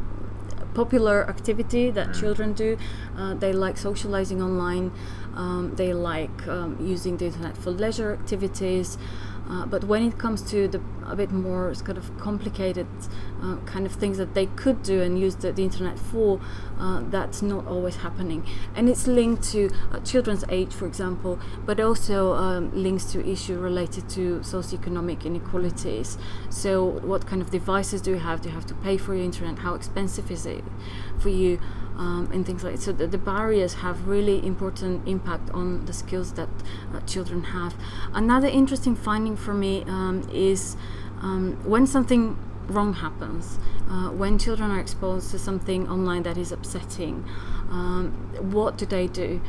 popular 0.77 1.29
activity 1.29 1.91
that 1.91 2.09
mm. 2.09 2.21
children 2.21 2.53
do. 2.53 2.77
Uh, 3.17 3.33
they 3.35 3.53
like 3.53 3.77
socializing 3.79 4.43
online. 4.43 4.93
Um, 5.35 5.73
they 5.75 5.93
like 5.93 6.39
um, 6.49 6.77
using 6.81 7.17
the 7.17 7.27
internet 7.27 7.57
for 7.57 7.71
leisure 7.71 8.13
activities. 8.13 8.99
Uh, 9.49 9.65
but 9.65 9.85
when 9.85 10.03
it 10.03 10.19
comes 10.19 10.43
to 10.51 10.69
the 10.69 10.81
a 11.09 11.17
bit 11.17 11.31
more 11.31 11.73
kind 11.75 11.99
of 11.99 12.17
complicated 12.19 12.87
uh, 13.43 13.57
kind 13.67 13.87
of 13.87 13.93
things 13.93 14.19
that 14.19 14.35
they 14.35 14.47
could 14.47 14.83
do 14.83 15.03
and 15.03 15.19
use 15.19 15.37
the, 15.37 15.53
the 15.53 15.63
internet 15.63 15.99
for, 15.99 16.41
uh, 16.79 17.03
that's 17.11 17.43
not 17.43 17.67
always 17.67 17.97
happening. 17.97 18.47
And 18.75 18.89
it's 18.89 19.07
linked 19.07 19.43
to 19.53 19.71
uh, 19.93 20.01
children's 20.01 20.45
age, 20.49 20.73
for 20.73 20.87
example, 20.87 21.39
but 21.65 21.81
also 21.81 22.35
um, 22.35 22.71
links 22.75 23.05
to 23.13 23.27
issue 23.27 23.59
related 23.59 24.09
to 24.11 24.41
socioeconomic 24.41 25.25
inequalities. 25.25 26.19
So, 26.51 26.85
what 26.85 27.27
kind 27.27 27.43
of 27.43 27.51
devices 27.51 28.01
do 28.01 28.13
you 28.13 28.19
have? 28.19 28.41
Do 28.43 28.49
you 28.49 28.55
have 28.55 28.67
to 28.67 28.75
pay 28.75 28.97
for 28.97 29.15
your 29.15 29.25
internet? 29.25 29.59
How 29.59 29.75
expensive 29.75 30.31
is 30.31 30.47
it 30.47 30.65
for 31.19 31.29
you? 31.29 31.59
um, 31.99 32.29
and 32.33 32.45
things 32.45 32.63
like 32.63 32.75
that. 32.75 32.83
So 32.83 32.93
the, 32.93 33.07
the, 33.07 33.19
barriers 33.19 33.75
have 33.75 34.07
really 34.07 34.47
important 34.47 35.07
impact 35.09 35.51
on 35.51 35.85
the 35.87 35.93
skills 35.93 36.33
that 36.35 36.49
uh, 36.95 37.01
children 37.01 37.43
have. 37.45 37.75
Another 38.13 38.49
interesting 38.49 38.95
finding 38.95 39.37
for 39.37 39.55
me 39.55 39.83
um, 39.85 40.29
is 40.33 40.77
um, 41.27 41.57
when 41.65 41.87
something 41.89 42.39
wrong 42.69 42.93
happens, 42.95 43.59
uh, 43.91 44.11
when 44.11 44.39
children 44.39 44.71
are 44.71 44.79
exposed 44.79 45.31
to 45.33 45.39
something 45.39 45.89
online 45.89 46.23
that 46.23 46.39
is 46.39 46.53
upsetting, 46.53 47.25
um, 47.71 48.13
what 48.53 48.79
do 48.79 48.87
they 48.87 49.09
do? 49.09 49.41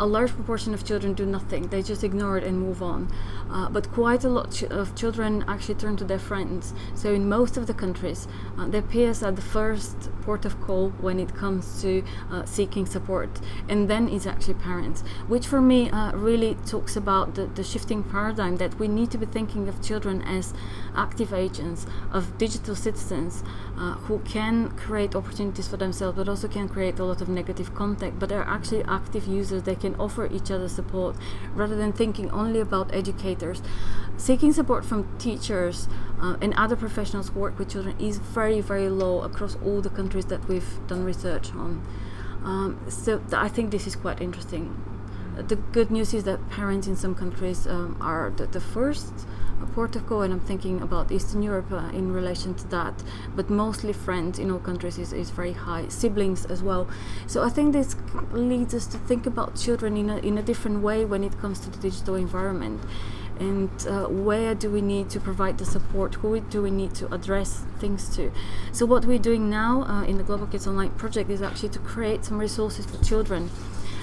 A 0.00 0.06
large 0.06 0.30
proportion 0.30 0.74
of 0.74 0.84
children 0.84 1.14
do 1.14 1.26
nothing. 1.26 1.68
They 1.68 1.82
just 1.82 2.04
ignore 2.04 2.38
it 2.38 2.44
and 2.44 2.60
move 2.60 2.82
on. 2.82 3.12
Uh, 3.50 3.68
but 3.68 3.90
quite 3.92 4.24
a 4.24 4.28
lot 4.28 4.62
of 4.62 4.94
children 4.94 5.44
actually 5.48 5.74
turn 5.76 5.96
to 5.96 6.04
their 6.04 6.18
friends. 6.18 6.74
So 6.94 7.12
in 7.12 7.28
most 7.28 7.56
of 7.56 7.66
the 7.66 7.74
countries, 7.74 8.28
uh, 8.58 8.68
their 8.68 8.82
peers 8.82 9.22
are 9.22 9.32
the 9.32 9.42
first 9.42 10.10
port 10.22 10.44
of 10.44 10.60
call 10.60 10.90
when 11.00 11.18
it 11.18 11.34
comes 11.34 11.80
to 11.82 12.04
uh, 12.30 12.44
seeking 12.44 12.84
support, 12.86 13.30
and 13.68 13.88
then 13.88 14.08
it's 14.08 14.26
actually 14.26 14.54
parents. 14.54 15.02
Which 15.26 15.46
for 15.46 15.60
me 15.60 15.90
uh, 15.90 16.12
really 16.12 16.56
talks 16.66 16.96
about 16.96 17.34
the, 17.34 17.46
the 17.46 17.64
shifting 17.64 18.02
paradigm 18.02 18.56
that 18.56 18.78
we 18.78 18.88
need 18.88 19.10
to 19.12 19.18
be 19.18 19.26
thinking 19.26 19.68
of 19.68 19.80
children 19.82 20.22
as 20.22 20.52
active 20.94 21.32
agents 21.32 21.86
of 22.12 22.36
digital 22.36 22.74
citizens 22.76 23.42
uh, 23.78 23.94
who 23.94 24.18
can 24.20 24.70
create 24.76 25.14
opportunities 25.14 25.68
for 25.68 25.78
themselves, 25.78 26.16
but 26.18 26.28
also 26.28 26.48
can 26.48 26.68
create 26.68 26.98
a 26.98 27.04
lot 27.04 27.22
of 27.22 27.28
negative 27.28 27.74
contact. 27.74 28.18
But 28.18 28.28
they're 28.28 28.42
actually 28.42 28.84
active 28.84 29.26
users. 29.26 29.62
They 29.62 29.76
can 29.76 29.87
offer 29.96 30.26
each 30.26 30.50
other 30.50 30.68
support 30.68 31.16
rather 31.54 31.76
than 31.76 31.92
thinking 31.92 32.30
only 32.30 32.60
about 32.60 32.94
educators. 32.94 33.62
Seeking 34.16 34.52
support 34.52 34.84
from 34.84 35.06
teachers 35.18 35.88
uh, 36.20 36.36
and 36.40 36.52
other 36.54 36.76
professionals 36.76 37.28
who 37.28 37.40
work 37.40 37.58
with 37.58 37.70
children 37.70 37.96
is 38.00 38.18
very, 38.18 38.60
very 38.60 38.88
low 38.88 39.22
across 39.22 39.56
all 39.64 39.80
the 39.80 39.90
countries 39.90 40.26
that 40.26 40.46
we've 40.48 40.86
done 40.86 41.04
research 41.04 41.52
on. 41.52 41.86
Um, 42.44 42.80
so 42.88 43.18
th- 43.18 43.32
I 43.34 43.48
think 43.48 43.70
this 43.70 43.86
is 43.86 43.96
quite 43.96 44.20
interesting. 44.20 44.76
The 45.36 45.56
good 45.56 45.90
news 45.90 46.14
is 46.14 46.24
that 46.24 46.48
parents 46.50 46.88
in 46.88 46.96
some 46.96 47.14
countries 47.14 47.66
um, 47.66 47.96
are 48.00 48.30
the, 48.30 48.46
the 48.46 48.60
first 48.60 49.12
port 49.66 49.96
of 49.96 50.06
call, 50.06 50.22
and 50.22 50.32
I'm 50.32 50.40
thinking 50.40 50.80
about 50.80 51.12
Eastern 51.12 51.42
Europe 51.42 51.70
uh, 51.70 51.90
in 51.92 52.12
relation 52.12 52.54
to 52.54 52.68
that. 52.68 53.02
But 53.36 53.50
mostly 53.50 53.92
friends 53.92 54.38
in 54.38 54.50
all 54.50 54.58
countries 54.58 54.98
is, 54.98 55.12
is 55.12 55.30
very 55.30 55.52
high, 55.52 55.88
siblings 55.88 56.44
as 56.46 56.62
well. 56.62 56.88
So 57.26 57.42
I 57.42 57.48
think 57.48 57.72
this 57.72 57.96
leads 58.32 58.74
us 58.74 58.86
to 58.88 58.98
think 58.98 59.26
about 59.26 59.56
children 59.56 59.96
in 59.96 60.10
a, 60.10 60.18
in 60.18 60.38
a 60.38 60.42
different 60.42 60.82
way 60.82 61.04
when 61.04 61.24
it 61.24 61.38
comes 61.38 61.60
to 61.60 61.70
the 61.70 61.78
digital 61.78 62.14
environment. 62.14 62.80
And 63.38 63.70
uh, 63.86 64.06
where 64.06 64.54
do 64.54 64.68
we 64.68 64.80
need 64.80 65.10
to 65.10 65.20
provide 65.20 65.58
the 65.58 65.64
support? 65.64 66.16
Who 66.16 66.40
do 66.40 66.60
we 66.60 66.72
need 66.72 66.94
to 66.96 67.12
address 67.14 67.62
things 67.78 68.08
to? 68.16 68.32
So, 68.72 68.84
what 68.84 69.04
we're 69.04 69.20
doing 69.20 69.48
now 69.48 69.82
uh, 69.82 70.02
in 70.04 70.18
the 70.18 70.24
Global 70.24 70.48
Kids 70.48 70.66
Online 70.66 70.90
project 70.90 71.30
is 71.30 71.40
actually 71.40 71.68
to 71.68 71.78
create 71.78 72.24
some 72.24 72.38
resources 72.38 72.84
for 72.86 73.02
children 73.04 73.48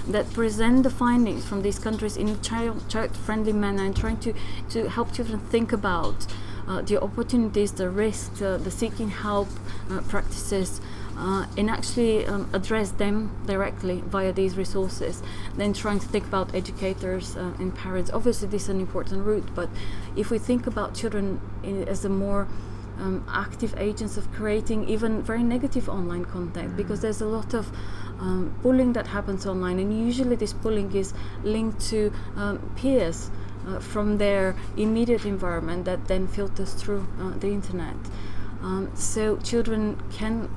that 0.07 0.31
present 0.33 0.83
the 0.83 0.89
findings 0.89 1.45
from 1.45 1.61
these 1.61 1.79
countries 1.79 2.17
in 2.17 2.29
a 2.29 2.35
child, 2.37 2.87
child-friendly 2.89 3.53
manner 3.53 3.83
and 3.85 3.95
trying 3.95 4.17
to, 4.17 4.33
to 4.69 4.89
help 4.89 5.13
children 5.13 5.39
think 5.39 5.73
about 5.73 6.27
uh, 6.67 6.81
the 6.81 7.01
opportunities, 7.01 7.71
the 7.73 7.89
risks, 7.89 8.41
uh, 8.41 8.57
the 8.57 8.71
seeking 8.71 9.09
help 9.09 9.47
uh, 9.89 10.01
practices, 10.01 10.81
uh, 11.17 11.45
and 11.57 11.69
actually 11.69 12.25
um, 12.25 12.49
address 12.53 12.91
them 12.91 13.31
directly 13.45 14.01
via 14.07 14.33
these 14.33 14.57
resources. 14.57 15.21
Then 15.55 15.73
trying 15.73 15.99
to 15.99 16.07
think 16.07 16.25
about 16.25 16.53
educators 16.53 17.37
uh, 17.37 17.53
and 17.59 17.73
parents. 17.75 18.11
Obviously, 18.11 18.47
this 18.47 18.63
is 18.63 18.69
an 18.69 18.79
important 18.79 19.25
route, 19.25 19.53
but 19.55 19.69
if 20.15 20.31
we 20.31 20.39
think 20.39 20.67
about 20.67 20.95
children 20.95 21.39
in, 21.63 21.87
as 21.87 22.03
a 22.03 22.09
more 22.09 22.47
um, 22.99 23.25
active 23.29 23.75
agents 23.77 24.17
of 24.17 24.31
creating 24.31 24.87
even 24.87 25.21
very 25.21 25.43
negative 25.43 25.89
online 25.89 26.25
content 26.25 26.77
because 26.77 27.01
there's 27.01 27.21
a 27.21 27.25
lot 27.25 27.53
of 27.53 27.69
um, 28.19 28.57
bullying 28.61 28.93
that 28.93 29.07
happens 29.07 29.45
online, 29.45 29.79
and 29.79 29.97
usually 30.05 30.35
this 30.35 30.53
bullying 30.53 30.93
is 30.95 31.13
linked 31.43 31.79
to 31.89 32.11
um, 32.35 32.59
peers. 32.75 33.29
Uh, 33.67 33.79
from 33.79 34.19
their 34.19 34.55
immediate 34.77 35.25
environment 35.25 35.85
that 35.85 36.07
then 36.07 36.27
filters 36.27 36.73
through 36.75 37.03
uh, 37.19 37.31
the 37.39 37.47
internet. 37.47 37.95
Um, 38.61 38.91
so 38.93 39.37
children 39.37 39.99
can 40.11 40.47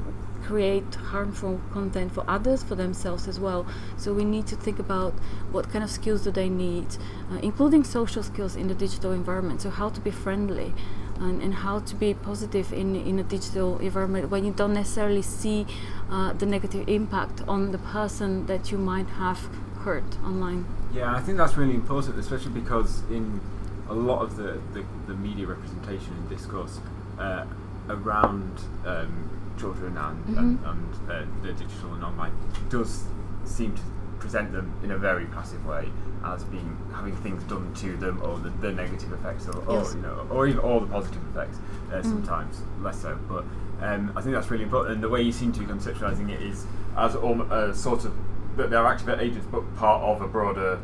create 0.42 0.94
harmful 0.94 1.60
content 1.72 2.12
for 2.12 2.24
others, 2.28 2.62
for 2.62 2.74
themselves 2.74 3.26
as 3.28 3.40
well. 3.40 3.66
So 3.96 4.12
we 4.12 4.24
need 4.24 4.46
to 4.48 4.56
think 4.56 4.78
about 4.78 5.12
what 5.52 5.70
kind 5.70 5.82
of 5.82 5.90
skills 5.90 6.24
do 6.24 6.30
they 6.30 6.48
need, 6.48 6.86
uh, 7.30 7.38
including 7.42 7.84
social 7.84 8.22
skills 8.22 8.56
in 8.56 8.68
the 8.68 8.74
digital 8.74 9.12
environment. 9.12 9.60
So 9.62 9.70
how 9.70 9.88
to 9.90 10.00
be 10.00 10.10
friendly. 10.10 10.74
And, 11.20 11.42
and 11.42 11.52
how 11.52 11.80
to 11.80 11.94
be 11.96 12.14
positive 12.14 12.72
in, 12.72 12.94
in 12.94 13.18
a 13.18 13.24
digital 13.24 13.78
environment 13.78 14.30
when 14.30 14.44
you 14.44 14.52
don't 14.52 14.72
necessarily 14.72 15.22
see 15.22 15.66
uh, 16.10 16.32
the 16.32 16.46
negative 16.46 16.88
impact 16.88 17.42
on 17.48 17.72
the 17.72 17.78
person 17.78 18.46
that 18.46 18.70
you 18.70 18.78
might 18.78 19.08
have 19.08 19.48
hurt 19.80 20.16
online. 20.24 20.64
Yeah, 20.92 21.12
I 21.14 21.20
think 21.20 21.38
that's 21.38 21.56
really 21.56 21.74
important, 21.74 22.18
especially 22.18 22.52
because 22.52 23.02
in 23.10 23.40
a 23.88 23.94
lot 23.94 24.22
of 24.22 24.36
the, 24.36 24.60
the, 24.74 24.84
the 25.06 25.14
media 25.14 25.46
representation 25.46 26.12
and 26.12 26.28
discourse 26.28 26.80
uh, 27.18 27.46
around 27.88 28.60
um, 28.86 29.30
children 29.58 29.96
and, 29.96 30.24
mm-hmm. 30.24 30.38
and, 30.38 30.64
and 30.64 31.10
uh, 31.10 31.24
the 31.42 31.52
digital 31.52 31.94
and 31.94 32.04
online 32.04 32.32
does 32.70 33.04
seem 33.44 33.74
to 33.74 33.82
present 34.18 34.52
them 34.52 34.72
in 34.82 34.90
a 34.90 34.98
very 34.98 35.26
passive 35.26 35.64
way 35.66 35.88
as 36.24 36.44
being 36.44 36.76
having 36.92 37.14
things 37.16 37.42
done 37.44 37.72
to 37.74 37.96
them 37.96 38.20
or 38.22 38.38
the, 38.38 38.50
the 38.60 38.72
negative 38.72 39.12
effects 39.12 39.46
or, 39.48 39.62
yes. 39.68 39.92
or, 39.92 39.96
you 39.96 40.02
know 40.02 40.26
or 40.30 40.46
even 40.46 40.60
all 40.60 40.80
the 40.80 40.86
positive 40.86 41.22
effects 41.30 41.58
uh, 41.90 41.96
mm. 41.96 42.02
sometimes 42.02 42.62
less 42.80 43.00
so 43.00 43.18
but 43.28 43.44
um, 43.80 44.12
I 44.16 44.20
think 44.20 44.34
that's 44.34 44.50
really 44.50 44.64
important 44.64 44.94
and 44.94 45.02
the 45.02 45.08
way 45.08 45.22
you 45.22 45.32
seem 45.32 45.52
to 45.52 45.60
be 45.60 45.66
conceptualizing 45.66 46.30
it 46.30 46.42
is 46.42 46.66
as 46.96 47.14
a 47.14 47.72
sort 47.74 48.04
of 48.04 48.14
that 48.56 48.70
they're 48.70 48.86
active 48.86 49.08
agents 49.20 49.46
but 49.50 49.62
part 49.76 50.02
of 50.02 50.20
a 50.20 50.26
broader 50.26 50.80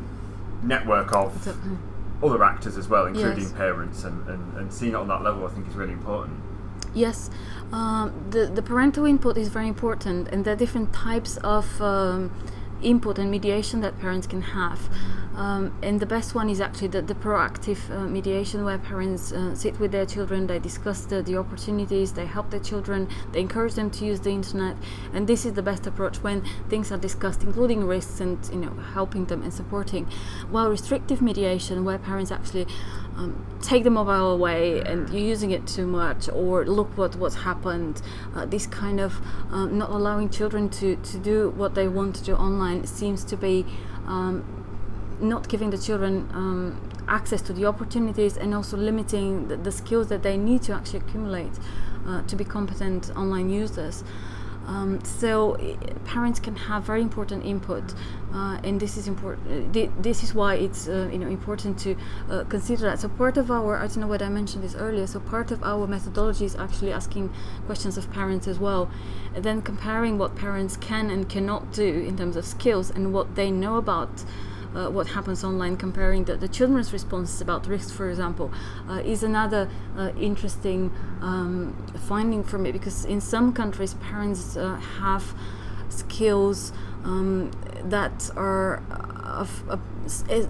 network 0.63 1.13
of 1.13 1.57
other 2.23 2.45
actors 2.45 2.77
as 2.77 2.89
well 2.89 3.07
including 3.07 3.43
yes. 3.43 3.53
parents 3.53 4.05
and, 4.05 4.29
and, 4.29 4.57
and 4.57 4.73
seeing 4.73 4.93
it 4.93 4.97
on 4.97 5.09
that 5.09 5.23
level 5.23 5.45
I 5.45 5.51
think 5.51 5.67
is 5.69 5.75
really 5.75 5.93
important 5.93 6.41
Yes, 6.95 7.29
um, 7.73 8.13
the 8.31 8.47
the 8.47 8.63
parental 8.63 9.05
input 9.05 9.37
is 9.37 9.49
very 9.49 9.67
important, 9.67 10.29
and 10.29 10.45
there 10.45 10.55
are 10.55 10.57
different 10.57 10.93
types 10.93 11.37
of 11.39 11.81
um, 11.83 12.31
input 12.83 13.19
and 13.19 13.31
mediation 13.31 13.81
that 13.81 13.99
parents 13.99 14.27
can 14.27 14.43
have. 14.43 14.81
Um, 15.35 15.77
and 15.83 15.99
the 15.99 16.07
best 16.07 16.35
one 16.35 16.49
is 16.49 16.61
actually 16.61 16.89
the, 16.89 17.03
the 17.03 17.15
proactive 17.15 17.91
uh, 17.91 18.07
mediation 18.07 18.65
where 18.65 18.79
parents 18.79 19.33
uh, 19.33 19.55
sit 19.55 19.79
with 19.81 19.91
their 19.91 20.07
children, 20.07 20.47
they 20.47 20.61
discuss 20.61 21.07
the, 21.07 21.23
the 21.23 21.37
opportunities, 21.37 22.13
they 22.13 22.27
help 22.27 22.51
their 22.51 22.61
children, 22.61 23.09
they 23.33 23.41
encourage 23.41 23.75
them 23.75 23.91
to 23.91 24.05
use 24.05 24.21
the 24.21 24.31
internet. 24.31 24.77
And 25.13 25.27
this 25.27 25.45
is 25.45 25.55
the 25.55 25.63
best 25.63 25.87
approach 25.89 26.19
when 26.19 26.45
things 26.69 26.93
are 26.93 26.99
discussed, 26.99 27.43
including 27.43 27.85
risks 27.85 28.21
and 28.21 28.39
you 28.51 28.61
know 28.61 28.73
helping 28.93 29.25
them 29.25 29.43
and 29.43 29.53
supporting. 29.53 30.07
While 30.51 30.71
restrictive 30.71 31.21
mediation, 31.21 31.85
where 31.85 31.99
parents 31.99 32.31
actually 32.31 32.67
um, 33.17 33.45
take 33.61 33.83
the 33.85 33.91
mobile 33.91 34.33
away 34.33 34.81
and 34.83 35.09
you're 35.11 35.29
using 35.29 35.51
it 35.51 35.67
too 35.67 35.87
much, 35.87 36.29
or 36.29 36.65
look 36.65 36.97
what 36.97 37.17
what's 37.17 37.35
happened. 37.35 38.03
Uh, 38.37 38.47
this 38.47 38.69
kind 38.69 39.01
of 39.01 39.21
um, 39.51 39.79
not 39.79 39.91
allowing 39.91 40.31
children 40.31 40.69
to, 40.69 40.97
to 40.97 41.19
do 41.19 41.51
what 41.51 41.75
they 41.75 41.89
want 41.89 42.15
to 42.17 42.25
do 42.25 42.35
online 42.35 42.64
seems 42.85 43.25
to 43.25 43.37
be 43.37 43.65
um, 44.07 44.45
not 45.21 45.49
giving 45.49 45.71
the 45.71 45.79
children 45.79 46.29
um, 46.33 46.91
access 47.09 47.43
to 47.43 47.53
the 47.53 47.67
opportunities 47.67 48.37
and 48.37 48.55
also 48.55 48.77
limiting 48.77 49.49
the, 49.49 49.57
the, 49.57 49.73
skills 49.73 50.09
that 50.09 50.23
they 50.23 50.37
need 50.37 50.63
to 50.63 50.73
actually 50.73 50.99
accumulate 51.01 51.53
uh, 52.07 52.23
to 52.23 52.37
be 52.37 52.45
competent 52.45 53.11
online 53.17 53.51
users. 53.51 54.05
Um, 54.67 55.05
so 55.05 55.57
parents 56.05 56.41
can 56.41 56.57
have 56.57 56.85
very 56.85 57.03
important 57.03 57.45
input, 57.45 57.85
uh, 58.33 58.59
and 58.65 58.81
this 58.81 58.97
is 58.97 59.09
important. 59.09 59.77
Uh, 59.77 59.91
this 60.01 60.23
is 60.23 60.35
why 60.35 60.55
it's 60.55 60.89
uh, 60.89 61.09
you 61.13 61.19
know 61.19 61.27
important 61.29 61.79
to 61.81 61.97
uh, 62.31 62.45
consider 62.45 62.83
that. 62.83 63.01
So 63.01 63.09
part 63.09 63.37
of 63.37 63.51
our, 63.51 63.77
I 63.77 63.87
don't 63.87 63.99
know 63.99 64.07
whether 64.07 64.25
I 64.25 64.31
mentioned 64.31 64.65
this 64.65 64.75
earlier. 64.75 65.07
So 65.07 65.21
part 65.21 65.51
of 65.51 65.63
our 65.63 65.87
methodology 65.87 66.45
is 66.45 66.57
actually 66.57 66.93
asking 66.93 67.33
questions 67.67 67.99
of 67.99 68.11
parents 68.13 68.49
as 68.49 68.59
well, 68.59 68.91
then 69.37 69.63
comparing 69.63 70.19
what 70.19 70.35
parents 70.35 70.77
can 70.77 71.11
and 71.11 71.29
cannot 71.29 71.73
do 71.73 71.85
in 72.09 72.17
terms 72.17 72.37
of 72.37 72.45
skills 72.45 72.91
and 72.91 73.13
what 73.13 73.35
they 73.35 73.51
know 73.51 73.77
about 73.77 74.25
uh, 74.75 74.91
what 74.91 75.07
happens 75.09 75.45
online, 75.45 75.77
comparing 75.77 76.25
the, 76.25 76.37
the 76.37 76.49
children's 76.49 76.93
responses 76.93 77.41
about 77.41 77.67
risks, 77.67 77.93
for 77.93 78.09
example, 78.11 78.51
uh, 78.89 79.03
is 79.05 79.23
another 79.23 79.69
uh, 79.97 80.11
interesting 80.19 80.93
um, 81.21 81.75
finding 82.09 82.43
for 82.43 82.59
me 82.59 82.73
because 82.73 83.05
in 83.05 83.21
some 83.21 83.53
countries, 83.53 83.95
parents 83.95 84.57
uh, 84.57 84.77
have 85.01 85.35
skills 85.89 86.73
um, 87.05 87.51
that 87.85 88.31
are 88.37 88.83
of, 89.25 89.69
of, 89.69 89.81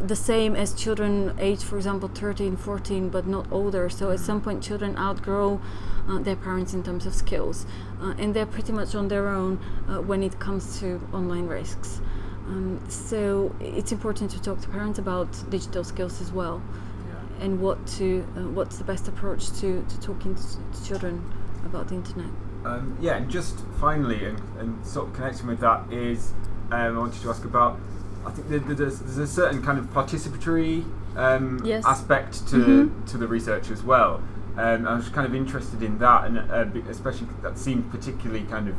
the 0.08 0.16
same 0.16 0.56
as 0.56 0.74
children 0.74 1.34
aged, 1.38 1.62
for 1.62 1.76
example, 1.76 2.08
13, 2.08 2.56
14, 2.56 3.08
but 3.08 3.26
not 3.26 3.50
older. 3.52 3.88
So 3.88 4.10
at 4.10 4.20
some 4.20 4.40
point, 4.40 4.62
children 4.62 4.96
outgrow 4.96 5.60
uh, 6.08 6.18
their 6.18 6.37
parents 6.37 6.74
in 6.74 6.82
terms 6.82 7.06
of 7.06 7.14
skills, 7.14 7.66
uh, 8.00 8.14
and 8.18 8.34
they're 8.34 8.46
pretty 8.46 8.72
much 8.72 8.94
on 8.94 9.08
their 9.08 9.28
own 9.28 9.58
uh, 9.88 10.00
when 10.00 10.22
it 10.22 10.38
comes 10.38 10.80
to 10.80 11.00
online 11.12 11.46
risks. 11.46 12.00
Um, 12.46 12.83
so 12.88 13.54
it's 13.59 13.92
important 13.92 14.30
to 14.33 14.42
talk 14.42 14.61
to 14.61 14.68
parents 14.68 14.98
about 14.98 15.28
digital 15.50 15.83
skills 15.83 16.20
as 16.20 16.30
well, 16.30 16.62
yeah. 17.09 17.44
and 17.44 17.61
what 17.61 17.87
to 17.98 18.26
uh, 18.37 18.40
what's 18.48 18.76
the 18.76 18.85
best 18.85 19.09
approach 19.09 19.50
to, 19.61 19.83
to 19.83 20.00
talking 20.00 20.35
to, 20.35 20.42
to 20.42 20.87
children 20.87 21.24
about 21.64 21.88
the 21.88 21.94
internet. 21.94 22.30
Um, 22.64 22.96
yeah, 23.00 23.16
and 23.16 23.30
just 23.30 23.61
finally, 23.80 24.24
and, 24.24 24.40
and 24.59 24.87
sort 24.87 25.09
of 25.09 25.14
connecting 25.14 25.46
with 25.46 25.61
that 25.61 25.90
is, 25.92 26.33
um, 26.70 26.96
I 26.96 26.98
wanted 26.98 27.20
to 27.22 27.30
ask 27.30 27.44
about. 27.44 27.78
I 28.26 28.30
think 28.30 28.66
there's, 28.66 29.00
there's 29.00 29.18
a 29.18 29.26
certain 29.26 29.62
kind 29.62 29.78
of 29.78 29.87
participatory 29.87 30.85
um, 31.14 31.61
yes. 31.64 31.85
aspect 31.85 32.46
to 32.48 32.57
mm-hmm. 32.57 33.04
to 33.07 33.18
the 33.18 33.26
research 33.26 33.70
as 33.70 33.83
well. 33.83 34.22
Um, 34.57 34.87
I 34.87 34.94
was 34.94 35.09
kind 35.09 35.26
of 35.26 35.35
interested 35.35 35.83
in 35.83 35.98
that, 35.98 36.24
and 36.24 36.38
uh, 36.38 36.66
especially 36.90 37.26
that 37.42 37.59
seemed 37.59 37.90
particularly 37.90 38.44
kind 38.44 38.68
of 38.68 38.76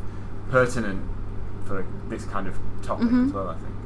pertinent 0.50 1.02
for 1.66 1.86
this 2.08 2.24
kind 2.24 2.46
of 2.46 2.58
topic 2.82 3.06
mm-hmm. 3.06 3.26
as 3.26 3.32
well. 3.32 3.48
I 3.48 3.54
think. 3.54 3.76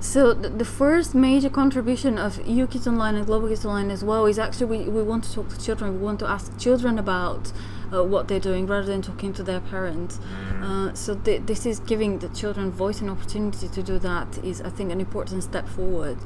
So 0.00 0.34
the, 0.34 0.50
the 0.50 0.64
first 0.64 1.14
major 1.14 1.48
contribution 1.48 2.18
of 2.18 2.46
EU 2.46 2.66
Kids 2.66 2.86
Online 2.86 3.14
and 3.14 3.26
Global 3.26 3.48
Kids 3.48 3.64
Online 3.64 3.90
as 3.90 4.04
well 4.04 4.26
is 4.26 4.38
actually 4.38 4.66
we, 4.66 4.78
we 4.90 5.02
want 5.02 5.24
to 5.24 5.32
talk 5.32 5.48
to 5.48 5.58
children. 5.58 5.98
We 5.98 6.04
want 6.04 6.20
to 6.20 6.26
ask 6.26 6.58
children 6.58 6.98
about 6.98 7.52
uh, 7.94 8.02
what 8.02 8.28
they're 8.28 8.40
doing 8.40 8.66
rather 8.66 8.86
than 8.86 9.02
talking 9.02 9.32
to 9.32 9.42
their 9.42 9.60
parents. 9.60 10.18
Mm. 10.18 10.62
Uh, 10.62 10.94
so 10.94 11.14
th- 11.14 11.42
this 11.46 11.66
is 11.66 11.80
giving 11.80 12.18
the 12.18 12.28
children 12.30 12.70
voice 12.70 13.00
and 13.00 13.10
opportunity 13.10 13.68
to 13.68 13.82
do 13.82 13.98
that 13.98 14.38
is 14.38 14.60
I 14.60 14.70
think 14.70 14.90
an 14.90 15.00
important 15.00 15.42
step 15.44 15.68
forward 15.68 16.18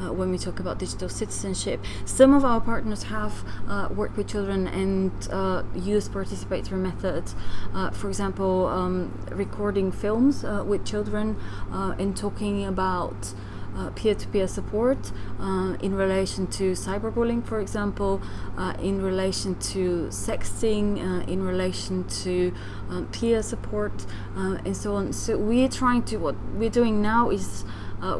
uh, 0.00 0.12
when 0.12 0.30
we 0.30 0.38
talk 0.38 0.60
about 0.60 0.78
digital 0.78 1.08
citizenship. 1.08 1.84
Some 2.04 2.34
of 2.34 2.44
our 2.44 2.60
partners 2.60 3.04
have 3.04 3.44
uh, 3.68 3.88
worked 3.90 4.16
with 4.16 4.28
children 4.28 4.66
and 4.68 5.12
uh, 5.30 5.62
used 5.74 6.12
participatory 6.12 6.78
methods. 6.78 7.34
Uh, 7.74 7.90
for 7.90 8.08
example, 8.08 8.66
um, 8.66 9.12
recording 9.30 9.90
films 9.92 10.42
with 10.42 10.84
children 10.84 11.36
and 11.72 12.16
talking 12.16 12.64
about 12.64 13.34
uh, 13.76 13.90
peer-to-peer 13.90 14.48
support 14.48 15.12
uh, 15.40 15.76
in 15.80 15.94
relation 15.94 16.46
to 16.46 16.72
cyberbullying, 16.72 17.44
for 17.44 17.60
example, 17.60 18.20
uh, 18.56 18.74
in 18.80 19.02
relation 19.02 19.54
to 19.56 20.08
sexting, 20.08 20.98
uh, 20.98 21.30
in 21.30 21.42
relation 21.42 22.04
to 22.04 22.52
um, 22.88 23.06
peer 23.08 23.42
support, 23.42 24.06
and 24.34 24.76
so 24.76 24.94
on. 24.94 25.12
So 25.12 25.36
we're 25.36 25.68
trying 25.68 26.02
to 26.04 26.16
what 26.16 26.36
we're 26.54 26.70
doing 26.70 27.02
now 27.02 27.30
is 27.30 27.64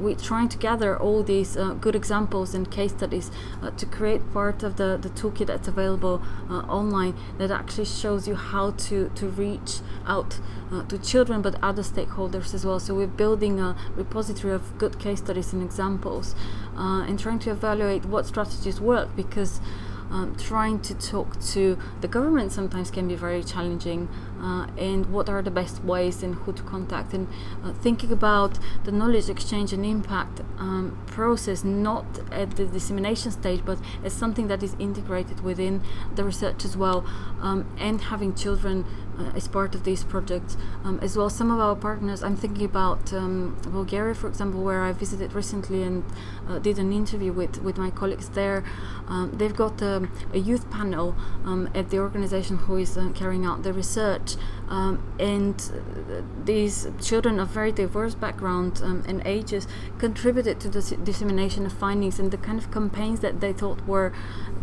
we're 0.01 0.15
trying 0.15 0.49
to 0.49 0.59
gather 0.59 0.97
all 0.99 1.23
these 1.23 1.57
uh, 1.57 1.75
good 1.75 1.95
examples 1.95 2.55
and 2.55 2.71
case 2.71 2.93
studies 2.93 3.31
uh, 3.63 3.71
to 3.71 3.87
create 3.87 4.33
part 4.33 4.63
of 4.63 4.77
the, 4.77 4.99
the 5.01 5.09
toolkit 5.11 5.47
that's 5.47 5.69
available 5.69 6.23
uh, 6.49 6.61
online 6.61 7.15
that 7.39 7.51
actually 7.51 7.85
shows 7.85 8.27
you 8.27 8.35
how 8.35 8.71
to, 8.73 9.11
to 9.15 9.29
reach 9.29 9.81
out 10.07 10.41
uh, 10.73 10.83
to 10.85 10.99
children 10.99 11.43
but 11.43 11.57
other 11.63 11.83
stakeholders 11.83 12.55
as 12.55 12.65
well. 12.65 12.81
So 12.81 12.95
we're 12.95 13.07
building 13.07 13.61
a 13.61 13.77
repository 13.95 14.55
of 14.55 14.79
good 14.79 14.99
case 14.99 15.19
studies 15.19 15.53
and 15.53 15.63
examples 15.63 16.35
uh, 16.77 17.05
and 17.07 17.19
trying 17.19 17.39
to 17.41 17.51
evaluate 17.51 18.05
what 18.07 18.27
strategies 18.27 18.81
work 18.81 19.15
because 19.15 19.61
um, 20.11 20.37
trying 20.37 20.81
to 20.81 20.95
talk 20.95 21.41
to 21.41 21.79
the 22.01 22.09
government 22.09 22.53
sometimes 22.53 22.91
can 22.91 23.09
be 23.09 23.15
very 23.15 23.43
challenging 23.43 24.09
uh, 24.41 24.67
and 24.79 25.07
what 25.07 25.29
are 25.29 25.43
the 25.43 25.51
best 25.51 25.83
ways 25.85 26.23
and 26.23 26.35
who 26.35 26.53
to 26.53 26.63
contact. 26.63 27.13
And 27.13 27.29
uh, 27.65 27.73
thinking 27.73 28.13
about 28.13 28.59
the 28.85 28.93
knowledge 28.93 29.29
exchange 29.29 29.73
and 29.73 29.85
impact 29.85 30.41
um, 30.59 30.99
process 31.07 31.65
not 31.65 32.05
at 32.31 32.57
the 32.57 32.67
dissemination 32.67 33.31
stage 33.33 33.63
but 33.65 33.79
as 34.05 34.13
something 34.13 34.49
that 34.49 34.63
is 34.63 34.77
integrated 34.79 35.41
within 35.41 35.83
the 36.15 36.25
research 36.25 36.65
as 36.65 36.77
well 36.77 37.07
um, 37.41 37.67
and 37.79 38.01
having 38.03 38.35
children 38.35 38.85
uh, 39.19 39.37
as 39.37 39.49
part 39.49 39.75
of 39.75 39.85
these 39.85 40.05
projects. 40.05 40.57
Um, 40.85 40.99
as 41.03 41.17
well 41.17 41.31
some 41.31 41.51
of 41.51 41.59
our 41.59 41.75
partners 41.75 42.23
i'm 42.23 42.37
thinking 42.37 42.65
about 42.65 43.13
um, 43.13 43.57
bulgaria 43.65 44.15
for 44.15 44.29
example 44.29 44.63
where 44.63 44.83
i 44.83 44.93
visited 44.93 45.33
recently 45.33 45.83
and 45.83 46.05
uh, 46.49 46.59
did 46.59 46.79
an 46.79 46.93
interview 46.93 47.33
with, 47.33 47.63
with 47.63 47.79
my 47.79 47.91
colleagues 47.91 48.29
there. 48.31 48.65
Um, 49.09 49.33
they've 49.33 49.55
got 49.55 49.83
um, 49.83 50.11
a 50.33 50.39
youth 50.39 50.71
panel 50.71 51.15
um, 51.45 51.69
at 51.75 51.91
the 51.91 51.99
organization 51.99 52.57
who 52.57 52.77
is 52.77 52.97
uh, 52.97 53.11
carrying 53.15 53.45
out 53.45 53.63
the 53.63 53.73
research. 53.73 54.37
Um, 54.69 55.03
and 55.21 55.55
uh, 55.55 56.23
these 56.45 56.89
children 57.01 57.39
of 57.39 57.49
very 57.49 57.71
diverse 57.71 58.15
background 58.15 58.81
um, 58.83 59.05
and 59.07 59.23
ages 59.25 59.69
contributed 59.99 60.59
to 60.61 60.69
the 60.69 60.79
s- 60.79 60.91
dissemination 61.05 61.67
of 61.67 61.73
findings 61.73 62.19
and 62.19 62.31
the 62.31 62.37
kind 62.37 62.59
of 62.59 62.73
campaigns 62.73 63.21
that 63.21 63.41
they 63.41 63.53
thought 63.53 63.87
were 63.87 64.13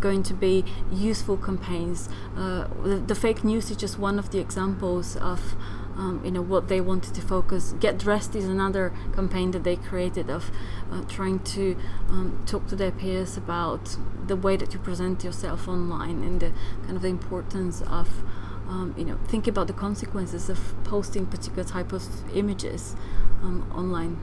going 0.02 0.22
to 0.24 0.34
be 0.34 0.66
useful 0.92 1.38
campaigns. 1.38 2.10
Uh, 2.36 2.68
the, 2.84 2.98
the, 2.98 3.16
fake 3.16 3.46
news 3.46 3.72
is 3.72 3.78
just 3.78 3.98
one 3.98 4.20
of 4.20 4.32
the 4.32 4.40
examples 4.44 5.16
of 5.18 5.56
um, 5.96 6.22
you 6.26 6.32
know 6.32 6.42
what 6.42 6.68
they 6.68 6.82
wanted 6.82 7.14
to 7.16 7.22
focus. 7.22 7.74
Get 7.80 7.98
dressed 7.98 8.36
is 8.36 8.46
another 8.46 8.92
campaign 9.16 9.52
that 9.52 9.64
they 9.64 9.76
created 9.76 10.30
of 10.30 10.52
uh, 10.92 11.02
trying 11.04 11.40
to 11.56 11.76
um, 12.10 12.44
talk 12.46 12.68
to 12.68 12.76
their 12.76 12.92
peers 12.92 13.38
about 13.38 13.98
the 14.28 14.36
way 14.36 14.56
that 14.58 14.74
you 14.74 14.80
present 14.80 15.24
yourself 15.24 15.68
online 15.68 16.24
and 16.24 16.40
the 16.40 16.52
kind 16.86 16.96
of 16.96 17.02
the 17.02 17.10
importance 17.10 17.82
of 17.84 18.24
um, 18.68 18.94
you 18.98 19.06
know, 19.06 19.18
think 19.28 19.48
about 19.48 19.68
the 19.68 19.74
consequences 19.74 20.50
of 20.50 20.60
posting 20.84 21.26
particular 21.26 21.64
type 21.64 21.92
of 21.92 22.04
images 22.36 22.96
um, 23.42 23.70
online. 23.76 24.18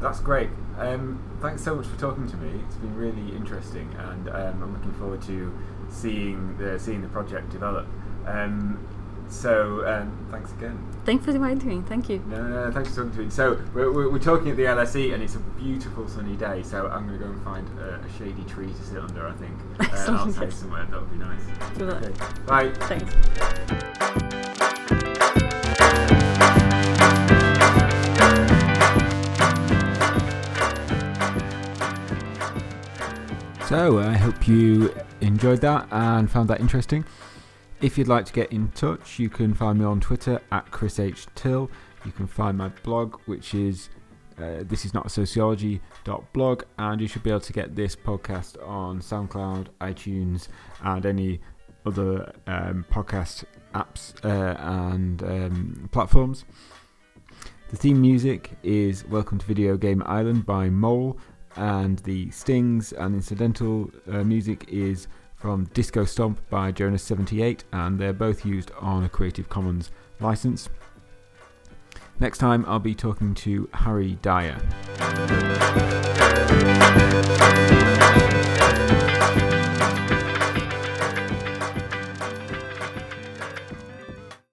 That's 0.00 0.20
great. 0.20 0.50
Um, 0.78 1.22
thanks 1.40 1.62
so 1.62 1.76
much 1.76 1.86
for 1.86 1.98
talking 1.98 2.28
to 2.28 2.36
me. 2.36 2.60
It's 2.66 2.76
been 2.76 2.96
really 2.96 3.36
interesting, 3.36 3.94
and 3.98 4.28
um, 4.28 4.62
I'm 4.62 4.72
looking 4.74 4.92
forward 4.94 5.22
to 5.22 5.56
seeing 5.88 6.56
the 6.58 6.78
seeing 6.78 7.02
the 7.02 7.08
project 7.08 7.50
develop. 7.50 7.86
Um, 8.26 8.78
so 9.28 9.86
um, 9.86 10.26
thanks 10.30 10.52
again. 10.52 10.78
Thanks 11.04 11.24
for 11.24 11.30
inviting 11.30 11.68
me. 11.68 11.82
Thank 11.88 12.08
you. 12.08 12.22
No, 12.28 12.42
no, 12.42 12.64
no, 12.66 12.70
thanks 12.70 12.90
for 12.90 12.96
talking 12.96 13.12
to 13.12 13.18
me. 13.20 13.30
So 13.30 13.60
we're, 13.72 13.90
we're, 13.90 14.10
we're, 14.10 14.18
talking 14.18 14.50
at 14.50 14.56
the 14.56 14.64
LSE, 14.64 15.14
and 15.14 15.22
it's 15.22 15.36
a 15.36 15.40
beautiful 15.40 16.06
sunny 16.06 16.36
day. 16.36 16.62
So 16.62 16.86
I'm 16.88 17.06
going 17.06 17.18
to 17.18 17.24
go 17.24 17.30
and 17.30 17.42
find 17.42 17.66
a, 17.78 18.00
a 18.00 18.18
shady 18.18 18.44
tree 18.44 18.68
to 18.68 18.82
sit 18.84 18.98
under. 18.98 19.26
I 19.26 19.32
think. 19.32 19.58
Uh, 19.92 20.16
I'll 20.18 20.32
say 20.32 20.50
somewhere 20.50 20.86
that 20.86 21.00
would 21.00 21.10
be 21.10 21.18
nice. 21.18 21.40
Do 21.76 21.86
that. 21.86 22.04
Okay. 22.04 22.14
Bye. 22.46 22.70
Thanks. 22.88 23.12
So 33.68 34.00
I 34.00 34.16
hope 34.16 34.46
you 34.46 34.94
enjoyed 35.20 35.60
that 35.62 35.88
and 35.90 36.30
found 36.30 36.48
that 36.50 36.60
interesting. 36.60 37.04
If 37.82 37.98
you'd 37.98 38.06
like 38.06 38.24
to 38.26 38.32
get 38.32 38.52
in 38.52 38.68
touch, 38.68 39.18
you 39.18 39.28
can 39.28 39.54
find 39.54 39.80
me 39.80 39.84
on 39.84 39.98
Twitter 39.98 40.40
at 40.52 40.70
Chris 40.70 41.00
H. 41.00 41.26
Till. 41.34 41.68
You 42.04 42.12
can 42.12 42.28
find 42.28 42.56
my 42.56 42.68
blog, 42.84 43.16
which 43.26 43.54
is 43.54 43.88
uh, 44.38 44.58
this 44.60 44.84
is 44.84 44.94
not 44.94 45.10
sociology.blog, 45.10 46.62
and 46.78 47.00
you 47.00 47.08
should 47.08 47.24
be 47.24 47.30
able 47.30 47.40
to 47.40 47.52
get 47.52 47.74
this 47.74 47.96
podcast 47.96 48.56
on 48.64 49.00
SoundCloud, 49.00 49.66
iTunes, 49.80 50.46
and 50.84 51.04
any 51.04 51.40
other 51.84 52.32
um, 52.46 52.86
podcast 52.88 53.42
apps 53.74 54.14
uh, 54.24 54.56
and 54.60 55.24
um, 55.24 55.88
platforms. 55.90 56.44
The 57.70 57.76
theme 57.76 58.00
music 58.00 58.52
is 58.62 59.04
Welcome 59.08 59.38
to 59.38 59.46
Video 59.46 59.76
Game 59.76 60.04
Island 60.06 60.46
by 60.46 60.70
Mole, 60.70 61.18
and 61.56 61.98
the 62.00 62.30
stings 62.30 62.92
and 62.92 63.16
incidental 63.16 63.90
uh, 64.08 64.22
music 64.22 64.66
is 64.68 65.08
from 65.42 65.64
Disco 65.74 66.04
Stomp 66.04 66.38
by 66.50 66.70
Jonas78, 66.70 67.64
and 67.72 67.98
they're 67.98 68.12
both 68.12 68.46
used 68.46 68.70
on 68.80 69.02
a 69.02 69.08
Creative 69.08 69.48
Commons 69.48 69.90
license. 70.20 70.68
Next 72.20 72.38
time, 72.38 72.64
I'll 72.68 72.78
be 72.78 72.94
talking 72.94 73.34
to 73.34 73.68
Harry 73.74 74.18
Dyer. 74.22 74.56